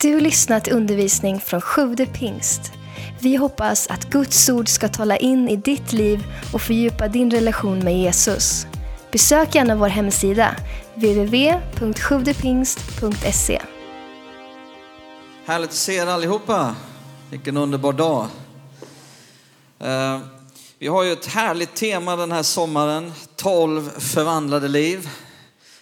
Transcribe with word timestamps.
Du 0.00 0.14
har 0.14 0.20
lyssnat 0.20 0.64
till 0.64 0.72
undervisning 0.72 1.40
från 1.40 1.60
Sjude 1.60 2.06
pingst. 2.06 2.72
Vi 3.20 3.36
hoppas 3.36 3.86
att 3.86 4.10
Guds 4.10 4.48
ord 4.48 4.68
ska 4.68 4.88
tala 4.88 5.16
in 5.16 5.48
i 5.48 5.56
ditt 5.56 5.92
liv 5.92 6.24
och 6.52 6.62
fördjupa 6.62 7.08
din 7.08 7.30
relation 7.30 7.78
med 7.78 7.98
Jesus. 7.98 8.66
Besök 9.12 9.54
gärna 9.54 9.76
vår 9.76 9.88
hemsida, 9.88 10.56
www.sjuvdepingst.se. 10.94 13.62
Härligt 15.46 15.70
att 15.70 15.76
se 15.76 15.94
er 15.94 16.06
allihopa. 16.06 16.76
Vilken 17.30 17.56
underbar 17.56 17.92
dag. 17.92 18.26
Eh, 19.78 20.20
vi 20.78 20.86
har 20.86 21.02
ju 21.02 21.12
ett 21.12 21.26
härligt 21.26 21.74
tema 21.74 22.16
den 22.16 22.32
här 22.32 22.42
sommaren. 22.42 23.12
12 23.36 23.90
förvandlade 23.98 24.68
liv. 24.68 25.08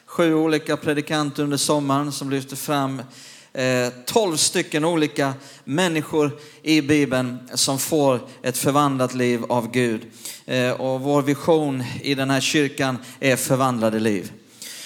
Sju 0.07 0.35
olika 0.35 0.77
predikanter 0.77 1.43
under 1.43 1.57
sommaren 1.57 2.13
som 2.13 2.31
lyfter 2.31 2.57
fram 2.57 3.03
Eh, 3.55 3.93
12 4.07 4.37
stycken 4.37 4.85
olika 4.85 5.35
människor 5.65 6.31
i 6.63 6.81
Bibeln 6.83 7.39
som 7.55 7.79
får 7.79 8.21
ett 8.43 8.57
förvandlat 8.57 9.15
liv 9.15 9.45
av 9.49 9.71
Gud. 9.71 10.01
Eh, 10.47 10.71
och 10.71 11.01
vår 11.01 11.23
vision 11.23 11.85
i 12.03 12.15
den 12.15 12.31
här 12.31 12.41
kyrkan 12.41 12.99
är 13.21 13.37
förvandlade 13.37 14.01
liv. 14.01 14.33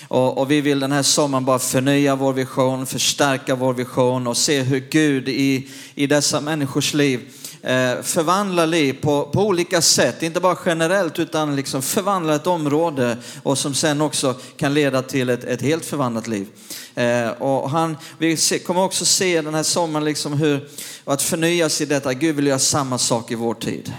Och, 0.08 0.38
och 0.38 0.50
vi 0.50 0.60
vill 0.60 0.80
den 0.80 0.92
här 0.92 1.02
sommaren 1.02 1.44
bara 1.44 1.58
förnya 1.58 2.16
vår 2.16 2.32
vision, 2.32 2.86
förstärka 2.86 3.54
vår 3.54 3.74
vision 3.74 4.26
och 4.26 4.36
se 4.36 4.62
hur 4.62 4.80
Gud 4.90 5.28
i, 5.28 5.68
i 5.94 6.06
dessa 6.06 6.40
människors 6.40 6.94
liv 6.94 7.20
Eh, 7.62 8.02
förvandlar 8.02 8.66
liv 8.66 8.92
på, 9.00 9.24
på 9.24 9.46
olika 9.46 9.82
sätt. 9.82 10.22
Inte 10.22 10.40
bara 10.40 10.58
generellt 10.66 11.18
utan 11.18 11.56
liksom 11.56 11.82
förvandlar 11.82 12.34
ett 12.34 12.46
område 12.46 13.16
och 13.42 13.58
som 13.58 13.74
sen 13.74 14.00
också 14.00 14.34
kan 14.56 14.74
leda 14.74 15.02
till 15.02 15.30
ett, 15.30 15.44
ett 15.44 15.62
helt 15.62 15.84
förvandlat 15.84 16.26
liv. 16.26 16.46
Eh, 16.94 17.28
och 17.28 17.70
han, 17.70 17.96
vi 18.18 18.36
kommer 18.66 18.82
också 18.82 19.04
se 19.04 19.42
den 19.42 19.54
här 19.54 19.62
sommaren 19.62 20.04
liksom 20.04 20.32
hur, 20.32 20.68
att 21.04 21.22
förnyas 21.22 21.80
i 21.80 21.84
detta. 21.84 22.14
Gud 22.14 22.36
vill 22.36 22.46
göra 22.46 22.58
samma 22.58 22.98
sak 22.98 23.30
i 23.30 23.34
vår 23.34 23.54
tid. 23.54 23.92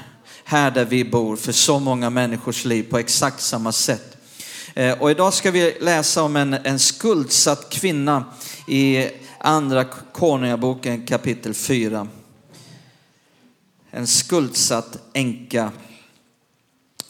Här 0.43 0.71
där 0.71 0.85
vi 0.85 1.05
bor, 1.05 1.35
för 1.35 1.51
så 1.51 1.79
många 1.79 2.09
människors 2.09 2.65
liv 2.65 2.83
på 2.89 2.97
exakt 2.97 3.41
samma 3.41 3.71
sätt. 3.71 4.17
Eh, 4.73 5.01
och 5.01 5.11
idag 5.11 5.33
ska 5.33 5.51
vi 5.51 5.77
läsa 5.81 6.23
om 6.23 6.35
en, 6.35 6.53
en 6.53 6.79
skuldsatt 6.79 7.69
kvinna 7.69 8.25
i 8.67 9.07
andra 9.37 9.85
Konungaboken 10.13 11.05
kapitel 11.05 11.53
4. 11.53 12.07
En 13.91 14.07
skuldsatt 14.07 14.97
änka. 15.13 15.71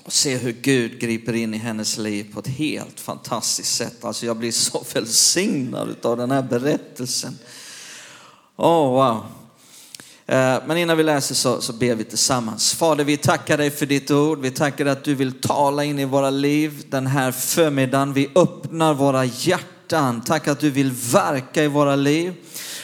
Och 0.04 0.14
se 0.14 0.38
hur 0.38 0.52
Gud 0.52 1.00
griper 1.00 1.34
in 1.34 1.54
i 1.54 1.58
hennes 1.58 1.98
liv 1.98 2.34
på 2.34 2.40
ett 2.40 2.48
helt 2.48 3.00
fantastiskt 3.00 3.76
sätt. 3.76 4.06
Alltså 4.06 4.26
jag 4.26 4.38
blir 4.38 4.52
så 4.52 4.84
välsignad 4.94 6.06
av 6.06 6.18
den 6.18 6.32
här 6.32 6.42
berättelsen. 6.42 7.38
Oh, 8.56 8.92
wow. 8.92 9.26
Eh, 10.26 10.62
men 10.66 10.78
innan 10.78 10.98
vi 10.98 11.04
läser 11.04 11.36
så, 11.36 11.62
så 11.62 11.74
ber 11.74 11.96
vi 11.96 12.04
tillsammans. 12.04 12.74
Fader, 12.74 13.04
vi 13.04 13.18
tackar 13.18 13.58
dig 13.58 13.72
för 13.72 13.86
ditt 13.86 14.12
ord. 14.12 14.40
Vi 14.40 14.52
tackar 14.52 14.86
dig 14.86 14.92
att 14.92 15.04
du 15.04 15.16
vill 15.16 15.42
tala 15.42 15.84
in 15.84 16.00
i 16.00 16.06
våra 16.06 16.30
liv 16.30 16.84
den 16.90 17.08
här 17.08 17.32
förmiddagen. 17.32 18.14
Vi 18.14 18.30
öppnar 18.36 18.94
våra 18.94 19.26
hjärtan. 19.26 20.22
Tack 20.22 20.48
att 20.48 20.60
du 20.60 20.70
vill 20.70 20.92
verka 20.92 21.64
i 21.64 21.68
våra 21.68 21.96
liv. 21.96 22.34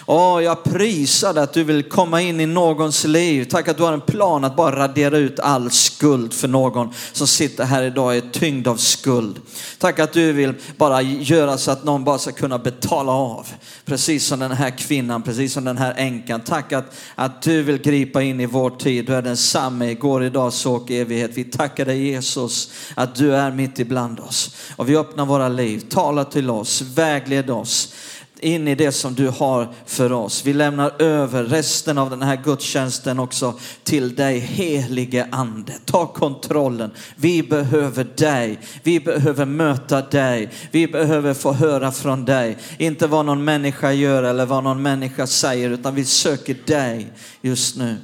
Åh, 0.07 0.43
jag 0.43 0.63
prisar 0.63 1.33
dig 1.33 1.43
att 1.43 1.53
du 1.53 1.63
vill 1.63 1.83
komma 1.83 2.21
in 2.21 2.39
i 2.39 2.45
någons 2.45 3.03
liv. 3.03 3.45
Tack 3.45 3.67
att 3.67 3.77
du 3.77 3.83
har 3.83 3.93
en 3.93 4.01
plan 4.01 4.43
att 4.43 4.55
bara 4.55 4.75
radera 4.75 5.17
ut 5.17 5.39
all 5.39 5.71
skuld 5.71 6.33
för 6.33 6.47
någon 6.47 6.93
som 7.11 7.27
sitter 7.27 7.63
här 7.63 7.83
idag 7.83 8.05
och 8.05 8.15
är 8.15 8.21
tyngd 8.31 8.67
av 8.67 8.75
skuld. 8.75 9.41
Tack 9.77 9.99
att 9.99 10.13
du 10.13 10.31
vill 10.31 10.53
bara 10.77 11.01
göra 11.01 11.57
så 11.57 11.71
att 11.71 11.83
någon 11.83 12.03
bara 12.03 12.17
ska 12.17 12.31
kunna 12.31 12.57
betala 12.57 13.11
av. 13.11 13.47
Precis 13.85 14.25
som 14.25 14.39
den 14.39 14.51
här 14.51 14.69
kvinnan, 14.69 15.21
precis 15.21 15.53
som 15.53 15.63
den 15.63 15.77
här 15.77 15.93
änkan. 15.97 16.41
Tack 16.41 16.73
att, 16.73 16.95
att 17.15 17.41
du 17.41 17.63
vill 17.63 17.77
gripa 17.77 18.21
in 18.21 18.39
i 18.39 18.45
vår 18.45 18.69
tid. 18.69 19.05
Du 19.05 19.15
är 19.15 19.21
densamme 19.21 19.91
igår, 19.91 20.23
idag, 20.23 20.53
så 20.53 20.75
och 20.75 20.91
evighet. 20.91 21.31
Vi 21.33 21.43
tackar 21.43 21.85
dig 21.85 22.07
Jesus 22.07 22.71
att 22.95 23.15
du 23.15 23.35
är 23.35 23.51
mitt 23.51 23.79
ibland 23.79 24.19
oss. 24.19 24.55
Och 24.75 24.89
vi 24.89 24.97
öppnar 24.97 25.25
våra 25.25 25.49
liv. 25.49 25.83
Tala 25.89 26.25
till 26.25 26.49
oss, 26.49 26.81
vägled 26.81 27.49
oss 27.49 27.93
in 28.39 28.67
i 28.67 28.75
det 28.75 28.91
som 28.91 29.13
du 29.13 29.29
har 29.29 29.73
för 29.85 30.11
oss. 30.11 30.45
Vi 30.45 30.53
lämnar 30.53 31.01
över 31.01 31.43
resten 31.43 31.97
av 31.97 32.09
den 32.09 32.21
här 32.21 32.35
gudstjänsten 32.43 33.19
också 33.19 33.53
till 33.83 34.15
dig 34.15 34.39
helige 34.39 35.27
ande. 35.31 35.73
Ta 35.85 36.05
kontrollen. 36.05 36.91
Vi 37.15 37.43
behöver 37.43 38.03
dig. 38.03 38.59
Vi 38.83 38.99
behöver 38.99 39.45
möta 39.45 40.01
dig. 40.01 40.49
Vi 40.71 40.87
behöver 40.87 41.33
få 41.33 41.53
höra 41.53 41.91
från 41.91 42.25
dig. 42.25 42.57
Inte 42.77 43.07
vad 43.07 43.25
någon 43.25 43.43
människa 43.43 43.91
gör 43.91 44.23
eller 44.23 44.45
vad 44.45 44.63
någon 44.63 44.81
människa 44.81 45.27
säger 45.27 45.69
utan 45.69 45.95
vi 45.95 46.05
söker 46.05 46.57
dig 46.65 47.07
just 47.41 47.77
nu. 47.77 47.95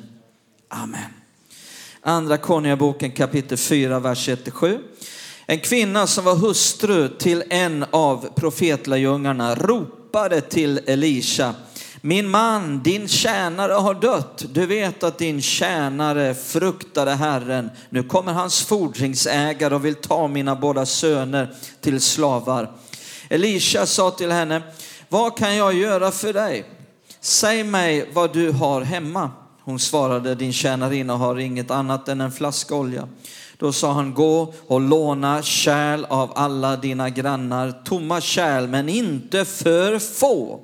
Amen. 0.70 1.02
Andra 2.02 2.38
Konungaboken 2.38 3.12
kapitel 3.12 3.58
4, 3.58 4.00
vers 4.00 4.30
1-7. 4.30 4.80
En 5.46 5.60
kvinna 5.60 6.08
som 6.08 6.26
var 6.26 6.36
hustru 6.36 7.08
till 7.08 7.44
en 7.50 7.86
av 7.92 8.30
profetlärjungarna 8.36 9.56
ropade 9.56 10.01
ropade 10.12 10.42
till 10.42 10.80
Elisha. 10.86 11.54
Min 12.02 12.30
man, 12.30 12.84
din 12.84 13.08
tjänare 13.08 13.74
har 13.74 13.94
dött. 13.94 14.46
Du 14.50 14.66
vet 14.66 15.04
att 15.04 15.18
din 15.18 15.42
tjänare 15.42 16.34
fruktade 16.36 17.12
Herren. 17.12 17.70
Nu 17.90 18.04
kommer 18.04 18.34
hans 18.34 18.62
fordringsägare 18.62 19.76
och 19.76 19.86
vill 19.86 19.96
ta 19.96 20.28
mina 20.28 20.56
båda 20.56 20.86
söner 20.86 21.56
till 21.82 22.02
slavar. 22.02 22.72
Elisha 23.30 23.86
sa 23.86 24.12
till 24.12 24.32
henne, 24.32 24.62
vad 25.10 25.38
kan 25.38 25.56
jag 25.56 25.74
göra 25.74 26.12
för 26.12 26.34
dig? 26.34 26.66
Säg 27.22 27.64
mig 27.64 28.10
vad 28.14 28.34
du 28.34 28.52
har 28.52 28.82
hemma. 28.82 29.32
Hon 29.64 29.80
svarade, 29.80 30.36
din 30.36 30.54
tjänarinna 30.54 31.18
har 31.18 31.40
inget 31.40 31.72
annat 31.72 32.08
än 32.08 32.22
en 32.22 32.32
flaska 32.32 32.76
olja. 32.76 33.08
Då 33.62 33.72
sa 33.72 33.92
han, 33.92 34.14
gå 34.14 34.54
och 34.68 34.82
låna 34.82 35.42
kärl 35.42 36.06
av 36.10 36.32
alla 36.36 36.78
dina 36.78 37.10
grannar, 37.10 37.82
tomma 37.86 38.22
kärl, 38.22 38.68
men 38.68 38.90
inte 38.90 39.46
för 39.46 40.00
få. 40.00 40.60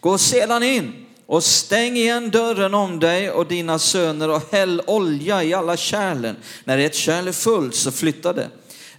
Gå 0.00 0.18
sedan 0.18 0.62
in 0.62 1.06
och 1.26 1.44
stäng 1.44 1.96
igen 1.96 2.30
dörren 2.30 2.74
om 2.74 3.00
dig 3.00 3.30
och 3.30 3.46
dina 3.46 3.78
söner 3.78 4.30
och 4.30 4.42
häll 4.52 4.82
olja 4.86 5.44
i 5.44 5.54
alla 5.54 5.76
kärlen. 5.76 6.36
När 6.64 6.78
ett 6.78 6.94
kärl 6.94 7.28
är 7.28 7.32
fullt 7.32 7.74
så 7.74 7.90
flytta 7.90 8.32
det. 8.32 8.48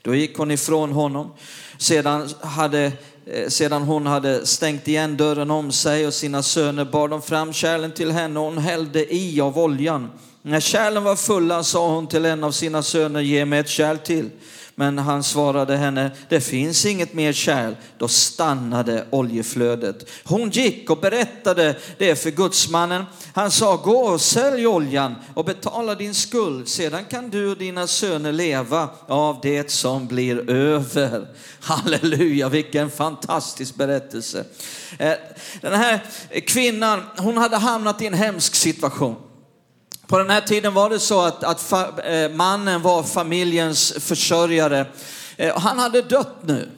Då 0.02 0.16
gick 0.16 0.38
hon 0.38 0.52
ifrån 0.52 0.92
honom. 0.92 1.34
Sedan, 1.78 2.30
hade, 2.42 2.92
eh, 3.26 3.48
sedan 3.48 3.82
hon 3.82 4.06
hade 4.06 4.46
stängt 4.46 4.88
igen 4.88 5.18
dörren 5.18 5.52
om 5.52 5.72
sig 5.72 6.08
och 6.08 6.14
sina 6.14 6.44
söner 6.44 6.86
bar 6.86 7.08
de 7.08 7.22
fram 7.22 7.54
kärlen 7.54 7.92
till 7.92 8.12
henne 8.12 8.40
och 8.40 8.46
hon 8.46 8.58
hällde 8.58 9.14
i 9.16 9.42
av 9.42 9.60
oljan. 9.60 10.10
När 10.46 10.60
kärlen 10.60 11.04
var 11.04 11.16
fulla 11.16 11.64
sa 11.64 11.88
hon 11.96 12.08
till 12.08 12.26
en 12.26 12.44
av 12.44 12.52
sina 12.52 12.84
söner, 12.84 13.22
ge 13.22 13.46
mig 13.46 13.60
ett 13.60 13.70
kärl 13.70 13.98
till. 13.98 14.30
Men 14.76 14.98
han 14.98 15.24
svarade 15.24 15.78
henne, 15.78 16.12
det 16.30 16.42
finns 16.42 16.86
inget 16.86 17.14
mer 17.14 17.34
kärl. 17.34 17.74
Då 17.98 18.08
stannade 18.08 19.06
oljeflödet. 19.10 20.10
Hon 20.24 20.50
gick 20.50 20.90
och 20.90 20.98
berättade 20.98 21.76
det 21.98 22.16
för 22.16 22.32
gudsmannen. 22.32 23.06
Han 23.34 23.52
sa, 23.52 23.76
gå 23.76 23.98
och 23.98 24.22
sälj 24.22 24.68
oljan 24.68 25.16
och 25.34 25.46
betala 25.46 25.96
din 25.96 26.14
skuld. 26.14 26.68
Sedan 26.68 27.06
kan 27.06 27.30
du 27.30 27.52
och 27.52 27.58
dina 27.58 27.88
söner 27.88 28.32
leva 28.32 28.90
av 29.08 29.40
det 29.42 29.72
som 29.72 30.08
blir 30.08 30.50
över. 30.50 31.28
Halleluja, 31.60 32.50
vilken 32.50 32.90
fantastisk 32.90 33.76
berättelse. 33.76 34.46
Eh, 34.98 35.14
den 35.62 35.74
här 35.74 36.00
kvinnan, 36.48 37.02
hon 37.18 37.38
hade 37.38 37.58
hamnat 37.58 38.02
i 38.02 38.08
en 38.08 38.14
hemsk 38.14 38.56
situation. 38.56 39.16
På 40.08 40.18
den 40.18 40.30
här 40.30 40.42
tiden 40.42 40.74
var 40.74 40.90
det 40.90 41.00
så 41.00 41.22
att, 41.22 41.44
att 41.44 41.62
fa, 41.62 42.02
eh, 42.02 42.30
mannen 42.30 42.82
var 42.82 43.04
familjens 43.04 43.94
försörjare. 44.00 44.86
Eh, 45.38 45.60
han 45.60 45.80
hade 45.80 46.02
dött 46.02 46.38
nu. 46.42 46.70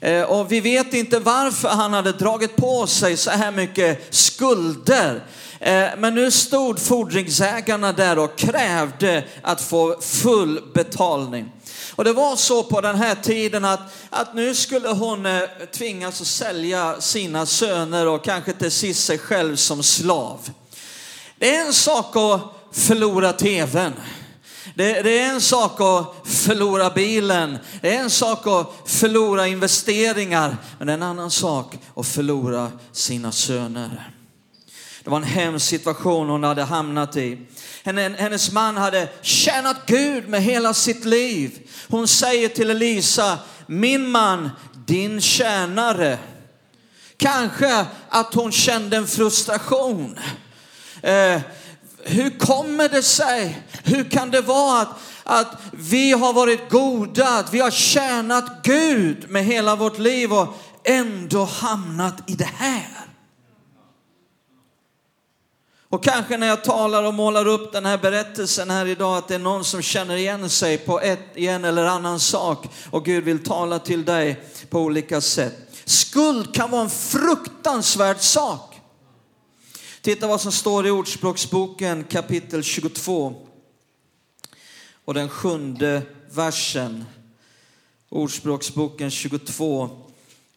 Eh, 0.00 0.22
och 0.22 0.52
vi 0.52 0.60
vet 0.60 0.94
inte 0.94 1.18
varför 1.18 1.68
han 1.68 1.92
hade 1.92 2.12
dragit 2.12 2.56
på 2.56 2.86
sig 2.86 3.16
så 3.16 3.30
här 3.30 3.52
mycket 3.52 4.14
skulder. 4.14 5.24
Eh, 5.60 5.88
men 5.98 6.14
nu 6.14 6.30
stod 6.30 6.80
fordringsägarna 6.80 7.92
där 7.92 8.18
och 8.18 8.36
krävde 8.36 9.24
att 9.42 9.60
få 9.60 9.96
full 10.00 10.62
betalning. 10.74 11.52
Och 11.90 12.04
det 12.04 12.12
var 12.12 12.36
så 12.36 12.62
på 12.62 12.80
den 12.80 12.96
här 12.96 13.14
tiden 13.14 13.64
att, 13.64 13.80
att 14.10 14.34
nu 14.34 14.54
skulle 14.54 14.88
hon 14.88 15.26
eh, 15.26 15.42
tvingas 15.72 16.20
att 16.20 16.26
sälja 16.26 17.00
sina 17.00 17.46
söner 17.46 18.06
och 18.06 18.24
kanske 18.24 18.52
till 18.52 18.70
sist 18.70 19.04
sig 19.04 19.18
själv 19.18 19.56
som 19.56 19.82
slav. 19.82 20.50
Det 21.38 21.56
är 21.56 21.66
en 21.66 21.72
sak 21.72 22.16
att 22.16 22.55
förlora 22.76 23.32
tvn. 23.32 23.92
Det, 24.74 25.02
det, 25.02 25.18
är 25.18 25.34
en 25.34 25.40
sak 25.40 25.80
att 25.80 26.28
förlora 26.28 26.90
bilen. 26.90 27.58
Det 27.80 27.96
är 27.96 28.00
en 28.00 28.10
sak 28.10 28.46
att 28.46 28.90
förlora 28.90 29.46
investeringar. 29.46 30.56
Men 30.78 30.86
det 30.86 30.92
är 30.92 30.94
en 30.94 31.02
annan 31.02 31.30
sak 31.30 31.78
att 31.96 32.06
förlora 32.06 32.70
sina 32.92 33.32
söner. 33.32 34.10
Det 35.04 35.10
var 35.10 35.16
en 35.16 35.24
hemsk 35.24 35.66
situation 35.66 36.28
hon 36.28 36.44
hade 36.44 36.62
hamnat 36.62 37.16
i. 37.16 37.46
Hennes 37.84 38.52
man 38.52 38.76
hade 38.76 39.08
tjänat 39.22 39.76
Gud 39.86 40.28
med 40.28 40.42
hela 40.42 40.74
sitt 40.74 41.04
liv. 41.04 41.70
Hon 41.88 42.08
säger 42.08 42.48
till 42.48 42.70
Elisa, 42.70 43.38
min 43.66 44.10
man, 44.10 44.50
din 44.86 45.20
tjänare 45.20 46.18
Kanske 47.16 47.86
att 48.08 48.34
hon 48.34 48.52
kände 48.52 48.96
en 48.96 49.06
frustration. 49.06 50.18
Eh, 51.02 51.40
hur 52.08 52.38
kommer 52.38 52.88
det 52.88 53.02
sig? 53.02 53.62
Hur 53.84 54.10
kan 54.10 54.30
det 54.30 54.40
vara 54.40 54.80
att, 54.80 54.88
att 55.24 55.58
vi 55.72 56.12
har 56.12 56.32
varit 56.32 56.70
goda, 56.70 57.28
att 57.28 57.54
vi 57.54 57.60
har 57.60 57.70
tjänat 57.70 58.62
Gud 58.62 59.30
med 59.30 59.44
hela 59.44 59.76
vårt 59.76 59.98
liv 59.98 60.32
och 60.32 60.48
ändå 60.84 61.44
hamnat 61.44 62.30
i 62.30 62.34
det 62.34 62.50
här? 62.54 63.06
Och 65.88 66.04
kanske 66.04 66.36
när 66.36 66.46
jag 66.46 66.64
talar 66.64 67.02
och 67.02 67.14
målar 67.14 67.46
upp 67.46 67.72
den 67.72 67.86
här 67.86 67.98
berättelsen 67.98 68.70
här 68.70 68.86
idag 68.86 69.16
att 69.16 69.28
det 69.28 69.34
är 69.34 69.38
någon 69.38 69.64
som 69.64 69.82
känner 69.82 70.16
igen 70.16 70.50
sig 70.50 70.78
på 70.78 71.00
ett, 71.00 71.36
en 71.36 71.64
eller 71.64 71.84
annan 71.84 72.20
sak 72.20 72.68
och 72.90 73.04
Gud 73.04 73.24
vill 73.24 73.44
tala 73.44 73.78
till 73.78 74.04
dig 74.04 74.42
på 74.70 74.80
olika 74.80 75.20
sätt. 75.20 75.54
Skuld 75.84 76.54
kan 76.54 76.70
vara 76.70 76.82
en 76.82 76.90
fruktansvärd 76.90 78.20
sak. 78.20 78.75
Titta 80.06 80.26
vad 80.26 80.40
som 80.40 80.52
står 80.52 80.86
i 80.86 80.90
Ordspråksboken 80.90 82.04
kapitel 82.04 82.62
22 82.62 83.34
och 85.04 85.14
den 85.14 85.28
sjunde 85.28 86.02
versen. 86.30 87.04
Ordspråksboken 88.08 89.10
22 89.10 89.90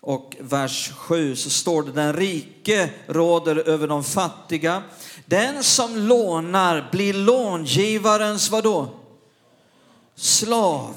och 0.02 0.36
vers 0.40 0.92
7 0.98 1.36
så 1.36 1.50
står 1.50 1.84
det 1.84 1.92
den 1.92 2.14
rike 2.14 2.90
råder 3.08 3.56
över 3.56 3.88
de 3.88 4.04
fattiga. 4.04 4.84
Den 5.26 5.64
som 5.64 5.98
lånar 5.98 6.90
blir 6.92 7.14
långivarens 7.14 8.50
vadå? 8.50 8.90
Slav. 10.16 10.96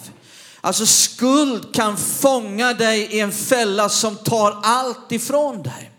Alltså 0.60 0.86
skuld 0.86 1.74
kan 1.74 1.96
fånga 1.96 2.72
dig 2.72 3.00
i 3.00 3.20
en 3.20 3.32
fälla 3.32 3.88
som 3.88 4.16
tar 4.16 4.60
allt 4.62 5.12
ifrån 5.12 5.62
dig. 5.62 5.90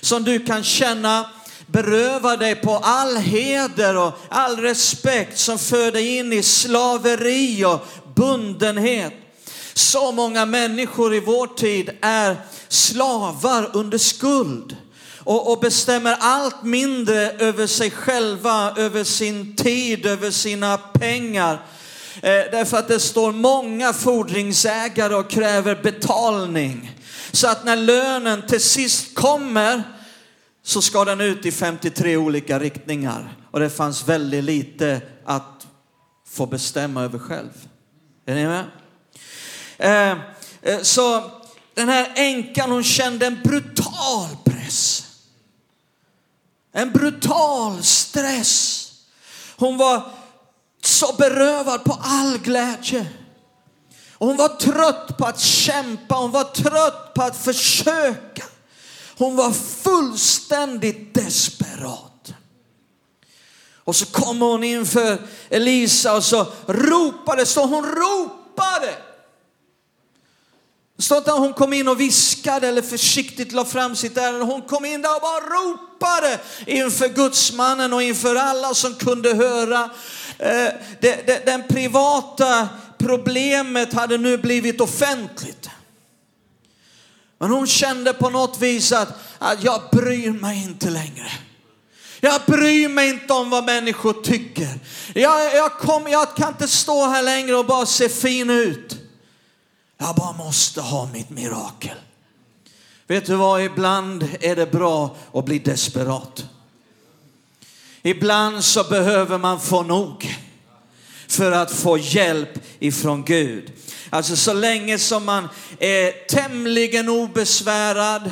Som 0.00 0.24
du 0.24 0.46
kan 0.46 0.64
känna 0.64 1.30
berövar 1.66 2.36
dig 2.36 2.54
på 2.54 2.76
all 2.76 3.16
heder 3.16 3.96
och 3.96 4.12
all 4.28 4.56
respekt 4.56 5.38
som 5.38 5.58
för 5.58 5.92
dig 5.92 6.16
in 6.16 6.32
i 6.32 6.42
slaveri 6.42 7.64
och 7.64 7.86
bundenhet. 8.14 9.12
Så 9.74 10.12
många 10.12 10.46
människor 10.46 11.14
i 11.14 11.20
vår 11.20 11.46
tid 11.46 11.90
är 12.00 12.36
slavar 12.68 13.70
under 13.72 13.98
skuld 13.98 14.76
och, 15.24 15.52
och, 15.52 15.60
bestämmer 15.60 16.16
allt 16.20 16.62
mindre 16.62 17.30
över 17.30 17.66
sig 17.66 17.90
själva, 17.90 18.72
över 18.76 19.04
sin 19.04 19.56
tid, 19.56 20.06
över 20.06 20.30
sina 20.30 20.78
pengar. 20.78 21.52
Eh, 22.14 22.50
därför 22.52 22.76
att 22.76 22.88
det 22.88 23.00
står 23.00 23.32
många 23.32 23.92
fordringsägare 23.92 25.14
och 25.14 25.30
kräver 25.30 25.82
betalning. 25.82 26.90
Så 27.32 27.48
att 27.48 27.64
när 27.64 27.76
lönen 27.76 28.42
till 28.46 28.60
sist 28.60 29.14
kommer 29.14 29.82
så 30.66 30.82
ska 30.82 31.04
den 31.04 31.20
ut 31.20 31.46
i 31.46 31.52
53 31.52 32.16
olika 32.16 32.58
riktningar. 32.58 33.36
Och 33.50 33.60
det 33.60 33.70
fanns 33.70 34.08
väldigt 34.08 34.44
lite 34.44 35.00
att 35.24 35.66
få 36.28 36.46
bestämma 36.46 37.02
över 37.02 37.18
själv. 37.18 37.68
Är 38.26 38.34
ni 38.34 38.46
med? 38.46 38.64
Eh, 39.78 40.18
eh, 40.62 40.80
så 40.82 41.30
den 41.74 41.88
här 41.88 42.12
änkan 42.14 42.70
hon 42.70 42.84
kände 42.84 43.26
en 43.26 43.40
brutal 43.44 44.28
press. 44.44 45.06
En 46.72 46.92
brutal 46.92 47.82
stress. 47.82 48.90
Hon 49.56 49.76
var 49.76 50.10
så 50.82 51.12
berövad 51.18 51.84
på 51.84 51.98
all 52.02 52.38
glädje. 52.38 53.06
Och 54.12 54.26
hon 54.26 54.36
var 54.36 54.48
trött 54.48 55.18
på 55.18 55.26
att 55.26 55.40
kämpa, 55.40 56.14
hon 56.14 56.30
var 56.30 56.44
trött 56.44 57.14
på 57.14 57.22
att 57.22 57.36
försöka. 57.36 58.44
Hon 59.16 59.36
var 59.36 59.52
fullständigt 59.52 61.14
desperat. 61.14 62.34
Och 63.84 63.96
så 63.96 64.06
kommer 64.06 64.46
hon 64.46 64.64
inför 64.64 65.18
Elisa 65.48 66.16
och 66.16 66.24
så 66.24 66.46
ropade, 66.66 67.46
så 67.46 67.66
hon 67.66 67.84
ropade. 67.84 68.94
Det 70.96 71.02
står 71.02 71.18
inte 71.18 71.32
att 71.32 71.38
hon 71.38 71.52
kom 71.52 71.72
in 71.72 71.88
och 71.88 72.00
viskade 72.00 72.68
eller 72.68 72.82
försiktigt 72.82 73.52
la 73.52 73.64
fram 73.64 73.96
sitt 73.96 74.16
ärende. 74.16 74.44
Hon 74.44 74.62
kom 74.62 74.84
in 74.84 75.02
där 75.02 75.14
och 75.14 75.20
bara 75.20 75.40
ropade 75.40 76.40
inför 76.66 77.08
gudsmannen 77.08 77.92
och 77.92 78.02
inför 78.02 78.36
alla 78.36 78.74
som 78.74 78.94
kunde 78.94 79.34
höra. 79.34 79.90
Eh, 80.38 80.68
det, 81.00 81.26
det, 81.26 81.46
den 81.46 81.62
privata 81.68 82.68
problemet 82.98 83.92
hade 83.92 84.18
nu 84.18 84.38
blivit 84.38 84.80
offentligt. 84.80 85.70
Men 87.38 87.50
hon 87.50 87.66
kände 87.66 88.12
på 88.12 88.30
något 88.30 88.62
vis 88.62 88.92
att, 88.92 89.08
att 89.38 89.64
jag 89.64 89.82
bryr 89.92 90.32
mig 90.32 90.62
inte 90.62 90.90
längre. 90.90 91.30
Jag 92.20 92.40
bryr 92.46 92.88
mig 92.88 93.08
inte 93.08 93.32
om 93.32 93.50
vad 93.50 93.64
människor 93.64 94.12
tycker. 94.12 94.78
Jag, 95.14 95.54
jag, 95.54 95.72
kom, 95.72 96.08
jag 96.08 96.36
kan 96.36 96.48
inte 96.48 96.68
stå 96.68 97.06
här 97.06 97.22
längre 97.22 97.56
och 97.56 97.66
bara 97.66 97.86
se 97.86 98.08
fin 98.08 98.50
ut. 98.50 98.96
Jag 99.98 100.14
bara 100.16 100.32
måste 100.32 100.80
ha 100.80 101.08
mitt 101.12 101.30
mirakel. 101.30 101.96
Vet 103.06 103.26
du 103.26 103.34
vad, 103.34 103.62
ibland 103.62 104.28
är 104.40 104.56
det 104.56 104.72
bra 104.72 105.16
att 105.32 105.44
bli 105.44 105.58
desperat. 105.58 106.44
Ibland 108.02 108.64
så 108.64 108.84
behöver 108.84 109.38
man 109.38 109.60
få 109.60 109.82
nog 109.82 110.36
för 111.28 111.52
att 111.52 111.70
få 111.70 111.98
hjälp 111.98 112.58
ifrån 112.78 113.24
Gud. 113.24 113.72
Alltså 114.14 114.36
så 114.36 114.52
länge 114.52 114.98
som 114.98 115.24
man 115.24 115.48
är 115.78 116.26
tämligen 116.26 117.08
obesvärad, 117.08 118.30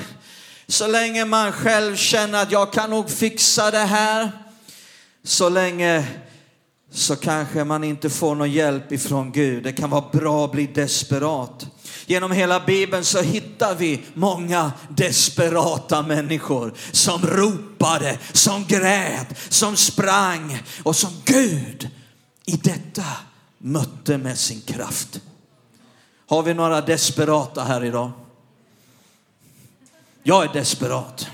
så 0.67 0.87
länge 0.87 1.25
man 1.25 1.53
själv 1.53 1.97
känner 1.97 2.43
att 2.43 2.53
jag 2.53 2.73
kan 2.73 2.91
nog 2.91 3.11
fixa 3.11 3.71
det 3.71 3.79
här, 3.79 4.31
så 5.25 5.49
länge 5.49 6.07
så 6.91 7.17
kanske 7.17 7.65
man 7.65 7.85
inte 7.85 8.11
får 8.11 8.35
någon 8.35 8.51
hjälp 8.51 8.93
ifrån 8.93 9.33
Gud. 9.33 9.65
Det 9.65 9.73
kan 9.73 9.91
vara 9.91 10.05
bra 10.13 10.45
att 10.45 10.53
bli 10.53 10.67
desperat. 10.67 11.67
Genom 12.07 12.33
hela 12.33 12.61
Bibeln 12.61 13.05
så 13.05 13.21
hittar 13.23 13.75
vi 13.75 14.03
många 14.15 14.73
desperata 14.89 16.03
människor 16.03 16.75
som 16.93 17.23
ropade, 17.23 18.19
som 18.33 18.65
grät, 18.67 19.39
som 19.49 19.77
sprang 19.77 20.63
och 20.83 20.97
som 20.97 21.11
Gud 21.25 21.91
i 22.47 22.57
detta 22.57 23.05
mötte 23.59 24.19
med 24.19 24.39
sin 24.39 24.61
kraft. 24.61 25.21
Har 26.33 26.43
vi 26.43 26.55
några 26.55 26.81
desperata 26.81 27.65
här 27.65 27.85
idag? 27.85 28.11
Jag 30.23 30.45
är 30.45 30.53
desperat. 30.53 31.29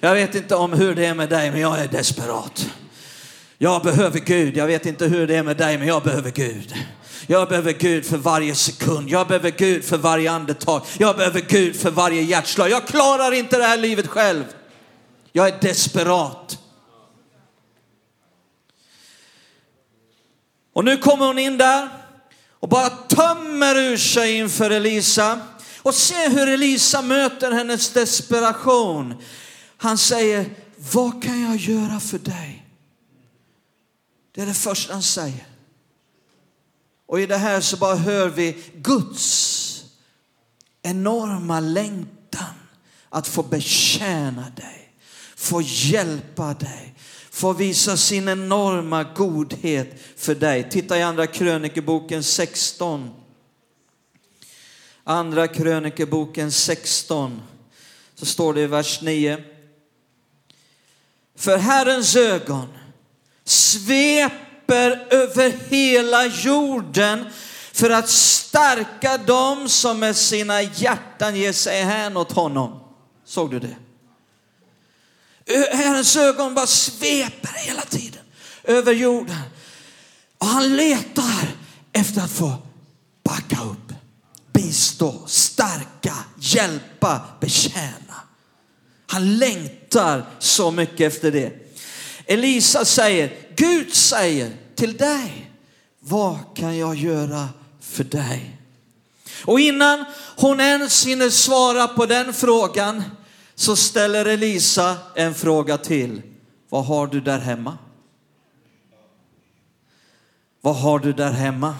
Jag 0.00 0.14
vet 0.14 0.34
inte 0.34 0.54
om 0.54 0.72
hur 0.72 0.94
det 0.94 1.06
är 1.06 1.14
med 1.14 1.28
dig, 1.28 1.50
men 1.50 1.60
jag 1.60 1.78
är 1.78 1.88
desperat. 1.88 2.70
Jag 3.58 3.82
behöver 3.82 4.18
Gud. 4.18 4.56
Jag 4.56 4.66
vet 4.66 4.86
inte 4.86 5.06
hur 5.06 5.26
det 5.26 5.36
är 5.36 5.42
med 5.42 5.56
dig, 5.56 5.78
men 5.78 5.88
jag 5.88 6.02
behöver 6.02 6.30
Gud. 6.30 6.74
Jag 7.26 7.48
behöver 7.48 7.72
Gud 7.72 8.06
för 8.06 8.16
varje 8.16 8.54
sekund. 8.54 9.10
Jag 9.10 9.28
behöver 9.28 9.50
Gud 9.50 9.84
för 9.84 9.98
varje 9.98 10.30
andetag. 10.30 10.82
Jag 10.98 11.16
behöver 11.16 11.40
Gud 11.40 11.76
för 11.76 11.90
varje 11.90 12.22
hjärtslag. 12.22 12.70
Jag 12.70 12.86
klarar 12.86 13.32
inte 13.32 13.58
det 13.58 13.64
här 13.64 13.78
livet 13.78 14.06
själv. 14.06 14.44
Jag 15.32 15.48
är 15.48 15.60
desperat. 15.60 16.58
Och 20.72 20.84
nu 20.84 20.96
kommer 20.96 21.26
hon 21.26 21.38
in 21.38 21.58
där 21.58 22.01
och 22.62 22.68
bara 22.68 22.90
tömmer 22.90 23.76
ur 23.76 23.96
sig 23.96 24.34
inför 24.34 24.70
Elisa. 24.70 25.40
Och 25.78 25.94
se 25.94 26.28
hur 26.28 26.48
Elisa 26.48 27.02
möter 27.02 27.52
hennes 27.52 27.90
desperation. 27.90 29.14
Han 29.76 29.98
säger, 29.98 30.50
vad 30.92 31.22
kan 31.22 31.42
jag 31.42 31.56
göra 31.56 32.00
för 32.00 32.18
dig? 32.18 32.66
Det 34.34 34.40
är 34.40 34.46
det 34.46 34.54
första 34.54 34.92
han 34.92 35.02
säger. 35.02 35.46
Och 37.06 37.20
i 37.20 37.26
det 37.26 37.36
här 37.36 37.60
så 37.60 37.76
bara 37.76 37.94
hör 37.94 38.28
vi 38.28 38.64
Guds 38.74 39.84
enorma 40.82 41.60
längtan 41.60 42.54
att 43.08 43.28
få 43.28 43.42
betjäna 43.42 44.50
dig, 44.56 44.94
få 45.36 45.62
hjälpa 45.62 46.54
dig, 46.54 46.91
får 47.32 47.54
visa 47.54 47.96
sin 47.96 48.28
enorma 48.28 49.04
godhet 49.04 49.94
för 50.16 50.34
dig. 50.34 50.70
Titta 50.70 50.98
i 50.98 51.02
andra 51.02 51.26
krönikeboken 51.26 52.22
16. 52.22 53.10
Andra 55.04 55.48
krönikeboken 55.48 56.52
16 56.52 57.42
så 58.14 58.26
står 58.26 58.54
det 58.54 58.60
i 58.60 58.66
vers 58.66 59.02
9. 59.02 59.44
För 61.36 61.58
Herrens 61.58 62.16
ögon 62.16 62.68
sveper 63.44 65.06
över 65.10 65.52
hela 65.68 66.26
jorden 66.26 67.24
för 67.72 67.90
att 67.90 68.08
stärka 68.08 69.18
dem 69.18 69.68
som 69.68 69.98
med 69.98 70.16
sina 70.16 70.62
hjärtan 70.62 71.36
ger 71.36 71.52
sig 71.52 71.82
hän 71.82 72.16
åt 72.16 72.32
honom. 72.32 72.80
Såg 73.24 73.50
du 73.50 73.58
det? 73.58 73.76
Herrens 75.46 76.16
ögon 76.16 76.54
bara 76.54 76.66
sveper 76.66 77.52
hela 77.66 77.82
tiden 77.82 78.22
över 78.64 78.92
jorden. 78.92 79.40
Och 80.38 80.46
han 80.46 80.76
letar 80.76 81.48
efter 81.92 82.20
att 82.20 82.30
få 82.30 82.52
backa 83.24 83.62
upp, 83.64 83.94
bistå, 84.52 85.22
stärka, 85.26 86.14
hjälpa, 86.38 87.20
betjäna. 87.40 88.14
Han 89.06 89.38
längtar 89.38 90.26
så 90.38 90.70
mycket 90.70 91.12
efter 91.12 91.32
det. 91.32 91.52
Elisa 92.26 92.84
säger, 92.84 93.32
Gud 93.56 93.94
säger 93.94 94.56
till 94.74 94.96
dig, 94.96 95.50
vad 96.00 96.38
kan 96.54 96.76
jag 96.76 96.94
göra 96.94 97.48
för 97.80 98.04
dig? 98.04 98.58
Och 99.44 99.60
innan 99.60 100.04
hon 100.36 100.60
ens 100.60 101.06
hinner 101.06 101.30
svara 101.30 101.88
på 101.88 102.06
den 102.06 102.34
frågan 102.34 103.02
så 103.62 103.76
ställer 103.76 104.24
Elisa 104.24 104.96
en 105.14 105.34
fråga 105.34 105.78
till. 105.78 106.22
Vad 106.68 106.84
har 106.84 107.06
du 107.06 107.20
där 107.20 107.38
hemma? 107.38 107.78
Vad 110.60 110.76
har 110.76 110.98
du 110.98 111.12
där 111.12 111.30
hemma? 111.30 111.74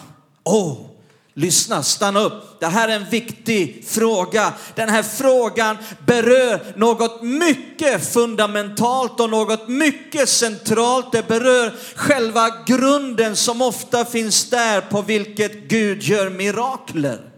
Åh, 0.45 0.73
oh, 0.73 0.87
lyssna, 1.35 1.83
stanna 1.83 2.21
upp. 2.21 2.61
Det 2.61 2.67
här 2.67 2.89
är 2.89 2.97
en 2.97 3.11
viktig 3.11 3.85
fråga. 3.87 4.53
Den 4.75 4.89
här 4.89 5.03
frågan 5.03 5.79
berör 6.07 6.61
något 6.77 7.23
mycket 7.23 8.13
fundamentalt 8.13 9.21
och 9.21 9.31
något 9.31 9.69
mycket 9.69 10.29
centralt. 10.29 11.13
Det 11.13 11.29
berör 11.29 11.75
själva 11.95 12.49
grunden 12.67 13.37
som 13.37 13.63
ofta 13.63 14.05
finns 14.05 14.51
där 14.51 14.81
på 14.81 15.03
vilket 15.03 15.69
Gud 15.69 16.03
gör 16.03 16.31
mirakler. 16.31 17.32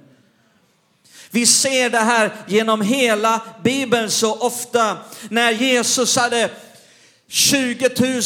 Vi 1.35 1.47
ser 1.47 1.91
det 1.91 1.99
här 1.99 2.33
genom 2.47 2.81
hela 2.81 3.41
Bibeln 3.63 4.11
så 4.11 4.35
ofta 4.35 4.97
när 5.29 5.51
Jesus 5.51 6.17
hade 6.17 6.51
20 7.29 7.89
000 7.99 8.23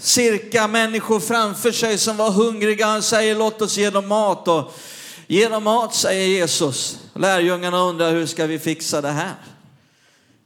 cirka 0.00 0.68
människor 0.68 1.20
framför 1.20 1.72
sig 1.72 1.98
som 1.98 2.16
var 2.16 2.30
hungriga. 2.30 2.86
Han 2.86 3.02
säger 3.02 3.34
låt 3.34 3.62
oss 3.62 3.76
ge 3.76 3.90
dem 3.90 4.08
mat. 4.08 4.48
Och 4.48 4.74
ge 5.26 5.48
dem 5.48 5.64
mat 5.64 5.94
säger 5.94 6.26
Jesus. 6.26 6.98
Lärjungarna 7.14 7.80
undrar 7.80 8.12
hur 8.12 8.26
ska 8.26 8.46
vi 8.46 8.58
fixa 8.58 9.00
det 9.00 9.10
här? 9.10 9.34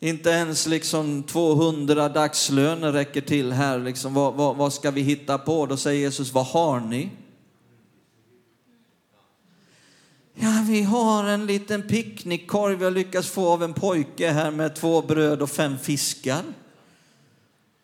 Inte 0.01 0.31
ens 0.31 0.67
liksom 0.67 1.23
200 1.23 2.09
dagslöner 2.09 2.93
räcker 2.93 3.21
till 3.21 3.53
här. 3.53 3.79
Liksom, 3.79 4.15
vad, 4.15 4.35
vad, 4.35 4.57
vad 4.57 4.73
ska 4.73 4.91
vi 4.91 5.01
hitta 5.01 5.39
på? 5.39 5.67
Då 5.67 5.77
säger 5.77 6.01
Jesus, 6.01 6.33
vad 6.33 6.47
har 6.47 6.81
ni? 6.81 7.11
Ja, 10.39 10.65
vi 10.69 10.83
har 10.83 11.25
en 11.25 11.47
liten 11.47 11.83
picknickkorg 11.83 12.77
vi 12.77 12.85
har 12.85 12.91
lyckats 12.91 13.29
få 13.29 13.49
av 13.49 13.63
en 13.63 13.75
pojke 13.75 14.31
här 14.31 14.51
med 14.51 14.77
två 14.77 15.03
bröd 15.03 15.43
och 15.43 15.51
fem 15.51 15.79
fiskar. 15.79 16.43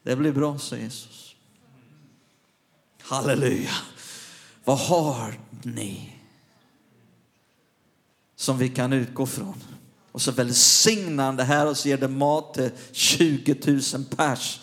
Det 0.02 0.16
blir 0.16 0.32
bra, 0.32 0.58
säger 0.58 0.84
Jesus. 0.84 1.34
Halleluja. 3.00 3.70
Vad 4.64 4.78
har 4.78 5.34
ni 5.62 6.12
som 8.36 8.58
vi 8.58 8.68
kan 8.68 8.92
utgå 8.92 9.26
från? 9.26 9.62
Och 10.12 10.22
så 10.22 10.32
välsignar 10.32 11.24
han 11.24 11.36
det 11.36 11.44
här 11.44 11.66
och 11.66 11.76
så 11.76 11.88
ger 11.88 11.96
det 11.96 12.08
mat 12.08 12.54
till 12.54 12.70
20 12.92 13.56
000 13.66 14.04
pers. 14.16 14.60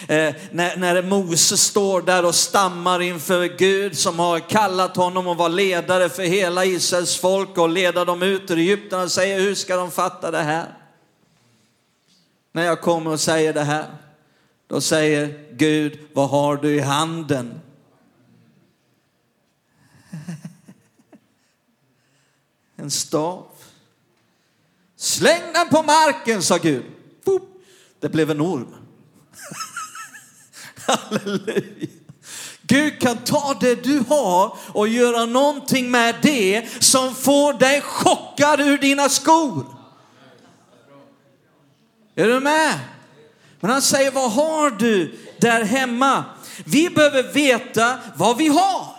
Eh, 0.00 0.34
när, 0.50 0.76
när 0.76 1.02
Moses 1.02 1.60
står 1.60 2.02
där 2.02 2.24
och 2.24 2.34
stammar 2.34 3.02
inför 3.02 3.44
Gud 3.44 3.98
som 3.98 4.18
har 4.18 4.38
kallat 4.38 4.96
honom 4.96 5.28
att 5.28 5.36
vara 5.36 5.48
ledare 5.48 6.08
för 6.08 6.22
hela 6.22 6.64
Israels 6.64 7.16
folk 7.16 7.58
och 7.58 7.68
leda 7.68 8.04
dem 8.04 8.22
ut 8.22 8.50
ur 8.50 8.58
Egypten 8.58 9.00
och 9.00 9.12
säger 9.12 9.40
hur 9.40 9.54
ska 9.54 9.76
de 9.76 9.90
fatta 9.90 10.30
det 10.30 10.42
här? 10.42 10.66
När 12.52 12.62
jag 12.62 12.80
kommer 12.80 13.10
och 13.10 13.20
säger 13.20 13.52
det 13.52 13.62
här. 13.62 13.86
Då 14.66 14.80
säger 14.80 15.46
Gud, 15.52 15.98
vad 16.12 16.30
har 16.30 16.56
du 16.56 16.74
i 16.74 16.80
handen? 16.80 17.60
En 22.78 22.90
stav. 22.90 23.46
Släng 24.96 25.52
den 25.54 25.68
på 25.68 25.82
marken, 25.82 26.42
sa 26.42 26.56
Gud. 26.56 26.84
Det 28.00 28.08
blev 28.08 28.30
en 28.30 28.40
orm. 28.40 28.85
Halleluja. 30.86 31.88
Gud 32.62 33.00
kan 33.00 33.16
ta 33.16 33.56
det 33.60 33.84
du 33.84 34.04
har 34.08 34.56
och 34.68 34.88
göra 34.88 35.24
någonting 35.24 35.90
med 35.90 36.14
det 36.22 36.64
som 36.80 37.14
får 37.14 37.52
dig 37.52 37.80
chockad 37.80 38.60
ur 38.60 38.78
dina 38.78 39.08
skor. 39.08 39.64
Är 42.14 42.26
du 42.26 42.40
med? 42.40 42.78
Men 43.60 43.70
han 43.70 43.82
säger, 43.82 44.10
vad 44.10 44.32
har 44.32 44.70
du 44.70 45.18
där 45.40 45.64
hemma? 45.64 46.24
Vi 46.64 46.90
behöver 46.90 47.22
veta 47.22 47.98
vad 48.16 48.36
vi 48.36 48.48
har. 48.48 48.96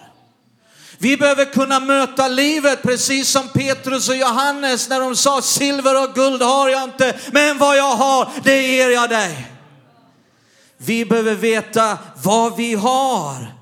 Vi 0.98 1.18
behöver 1.18 1.46
kunna 1.46 1.80
möta 1.80 2.28
livet 2.28 2.82
precis 2.82 3.30
som 3.30 3.48
Petrus 3.48 4.10
och 4.10 4.16
Johannes 4.16 4.90
när 4.90 5.00
de 5.00 5.16
sa 5.16 5.42
silver 5.42 6.04
och 6.04 6.16
guld 6.16 6.42
har 6.42 6.70
jag 6.70 6.84
inte, 6.84 7.20
men 7.32 7.58
vad 7.58 7.78
jag 7.78 7.96
har 7.96 8.30
det 8.44 8.62
ger 8.62 8.90
jag 8.90 9.10
dig. 9.10 9.57
Vi 10.78 11.06
behöver 11.06 11.36
veta 11.36 11.98
vad 12.24 12.56
vi 12.56 12.74
har 12.74 13.58